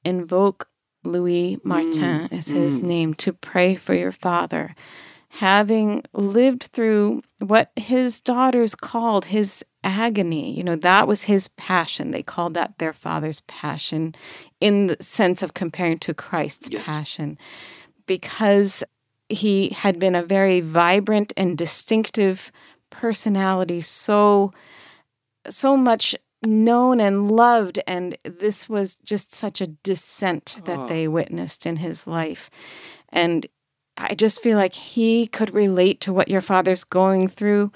invoke 0.06 0.70
Louis 1.10 1.60
Martin, 1.64 2.28
mm. 2.28 2.34
is 2.34 2.48
his 2.48 2.82
mm. 2.82 2.86
name, 2.86 3.14
to 3.16 3.34
pray 3.34 3.76
for 3.76 3.94
your 3.94 4.12
father, 4.12 4.76
having 5.30 6.04
lived 6.14 6.64
through 6.74 7.22
what 7.40 7.72
his 7.76 8.22
daughters 8.22 8.76
called 8.76 9.26
his 9.26 9.64
agony, 9.84 10.52
you 10.52 10.64
know, 10.64 10.76
that 10.76 11.08
was 11.08 11.24
his 11.24 11.48
passion. 11.50 12.12
They 12.12 12.24
called 12.24 12.54
that 12.56 12.78
their 12.80 12.94
father's 12.94 13.42
passion 13.42 14.16
in 14.60 14.88
the 14.88 14.98
sense 15.00 15.42
of 15.42 15.54
comparing 15.54 16.00
to 16.00 16.14
Christ's 16.14 16.70
yes. 16.72 16.86
passion. 16.86 17.38
Because 18.06 18.84
he 19.30 19.70
had 19.70 20.00
been 20.00 20.16
a 20.16 20.24
very 20.24 20.62
vibrant 20.62 21.32
and 21.38 21.58
distinctive 21.58 22.52
personality, 22.90 23.82
so 23.82 24.52
so 25.48 25.78
much 25.78 26.16
known 26.44 27.00
and 27.00 27.30
loved 27.32 27.80
and 27.86 28.18
this 28.24 28.70
was 28.70 28.96
just 28.98 29.34
such 29.34 29.60
a 29.60 29.68
descent 29.68 30.60
that 30.66 30.80
oh. 30.80 30.88
they 30.88 31.08
witnessed 31.08 31.66
in 31.66 31.78
his 31.78 32.08
life 32.08 32.50
and 33.10 33.48
i 33.98 34.16
just 34.16 34.42
feel 34.42 34.58
like 34.58 34.74
he 34.74 35.28
could 35.28 35.54
relate 35.54 36.00
to 36.00 36.14
what 36.14 36.30
your 36.30 36.42
father's 36.42 36.84
going 36.84 37.28
through 37.28 37.72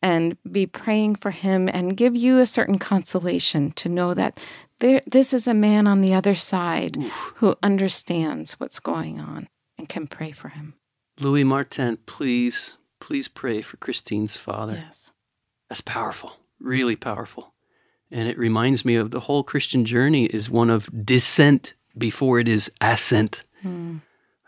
and 0.00 0.36
be 0.50 0.66
praying 0.66 1.14
for 1.14 1.30
him 1.30 1.68
and 1.68 1.96
give 1.96 2.16
you 2.16 2.38
a 2.38 2.46
certain 2.46 2.78
consolation 2.78 3.72
to 3.72 3.88
know 3.88 4.14
that 4.14 4.40
there, 4.78 5.00
this 5.06 5.32
is 5.32 5.48
a 5.48 5.54
man 5.54 5.86
on 5.86 6.00
the 6.02 6.12
other 6.14 6.34
side 6.34 6.96
Oof. 6.98 7.32
who 7.36 7.56
understands 7.62 8.54
what's 8.54 8.78
going 8.78 9.20
on 9.20 9.48
and 9.78 9.88
can 9.88 10.06
pray 10.06 10.32
for 10.32 10.48
him 10.48 10.74
louis 11.20 11.44
martin 11.44 11.98
please 12.06 12.78
please 12.98 13.28
pray 13.28 13.60
for 13.60 13.76
christine's 13.76 14.38
father 14.38 14.74
yes 14.86 15.12
that's 15.68 15.82
powerful 15.82 16.38
really 16.60 16.96
powerful. 16.96 17.54
And 18.10 18.28
it 18.28 18.38
reminds 18.38 18.84
me 18.84 18.94
of 18.94 19.10
the 19.10 19.20
whole 19.20 19.42
Christian 19.42 19.84
journey 19.84 20.26
is 20.26 20.48
one 20.48 20.70
of 20.70 21.04
descent 21.04 21.74
before 21.98 22.38
it 22.38 22.48
is 22.48 22.70
ascent. 22.80 23.42
Hmm. 23.62 23.98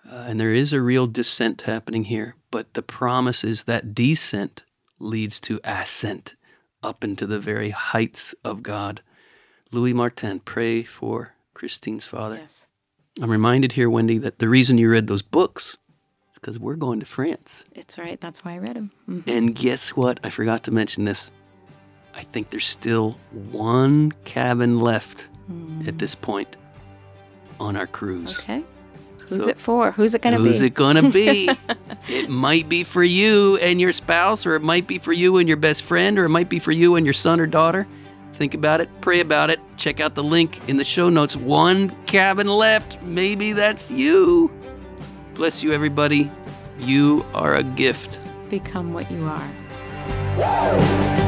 Uh, 0.09 0.15
and 0.29 0.41
there 0.41 0.55
is 0.55 0.73
a 0.73 0.81
real 0.81 1.07
descent 1.07 1.63
happening 1.63 2.05
here, 2.05 2.37
but 2.51 2.73
the 2.75 2.83
promise 2.83 3.45
is 3.45 3.65
that 3.65 3.95
descent 3.95 4.65
leads 4.99 5.39
to 5.41 5.61
ascent 5.65 6.35
up 6.83 7.05
into 7.05 7.27
the 7.27 7.41
very 7.41 7.71
heights 7.71 8.35
of 8.45 8.63
God. 8.63 9.03
Louis 9.71 9.93
Martin, 9.93 10.41
pray 10.41 10.83
for 10.83 11.35
Christine's 11.53 12.07
father. 12.07 12.37
Yes. 12.37 12.67
I'm 13.21 13.31
reminded 13.31 13.73
here, 13.73 13.91
Wendy, 13.91 14.19
that 14.19 14.39
the 14.39 14.49
reason 14.49 14.79
you 14.79 14.89
read 14.89 15.09
those 15.09 15.23
books 15.23 15.77
is 16.31 16.39
because 16.39 16.59
we're 16.59 16.77
going 16.77 17.01
to 17.01 17.07
France. 17.07 17.65
It's 17.75 17.99
right. 17.99 18.21
That's 18.21 18.45
why 18.45 18.55
I 18.55 18.59
read 18.59 18.77
them. 18.77 18.93
Mm-hmm. 19.09 19.29
And 19.29 19.55
guess 19.55 19.91
what? 19.91 20.21
I 20.23 20.31
forgot 20.31 20.63
to 20.65 20.71
mention 20.71 21.05
this. 21.05 21.31
I 22.19 22.23
think 22.23 22.51
there's 22.51 22.67
still 22.67 23.17
one 23.31 24.11
cabin 24.25 24.81
left 24.81 25.29
mm. 25.51 25.87
at 25.87 25.99
this 25.99 26.17
point 26.17 26.57
on 27.61 27.77
our 27.77 27.87
cruise. 27.87 28.41
Okay. 28.41 28.65
Who's 29.29 29.45
so, 29.45 29.49
it 29.49 29.61
for? 29.61 29.93
Who's 29.93 30.15
it 30.15 30.23
going 30.23 30.37
to 30.37 30.43
be? 30.43 30.49
Who's 30.49 30.63
it 30.63 30.75
going 30.75 30.97
to 30.97 31.11
be? 31.11 31.49
it 32.09 32.29
might 32.29 32.69
be 32.69 32.83
for 32.83 33.05
you 33.05 33.57
and 33.59 33.81
your 33.81 33.93
spouse, 33.93 34.47
or 34.47 34.57
it 34.57 34.63
might 34.63 34.89
be 34.89 34.99
for 34.99 35.13
you 35.13 35.37
and 35.37 35.47
your 35.47 35.59
best 35.59 35.83
friend, 35.83 36.19
or 36.19 36.25
it 36.25 36.31
might 36.31 36.49
be 36.49 36.59
for 36.59 36.73
you 36.73 36.97
and 36.97 37.07
your 37.07 37.13
son 37.13 37.39
or 37.39 37.47
daughter. 37.47 37.87
Think 38.33 38.55
about 38.55 38.81
it, 38.81 38.89
pray 39.01 39.21
about 39.21 39.51
it. 39.51 39.61
Check 39.77 40.01
out 40.01 40.17
the 40.17 40.25
link 40.25 40.69
in 40.69 40.77
the 40.77 40.85
show 40.85 41.09
notes. 41.09 41.37
One 41.37 41.91
cabin 42.07 42.49
left. 42.49 43.01
Maybe 43.03 43.53
that's 43.53 43.93
you. 43.93 44.51
Bless 45.35 45.63
you, 45.63 45.73
everybody. 45.73 46.31
You 46.79 47.25
are 47.35 47.55
a 47.55 47.63
gift. 47.63 48.19
Become 48.49 48.93
what 48.93 49.09
you 49.11 49.25
are. 49.25 51.28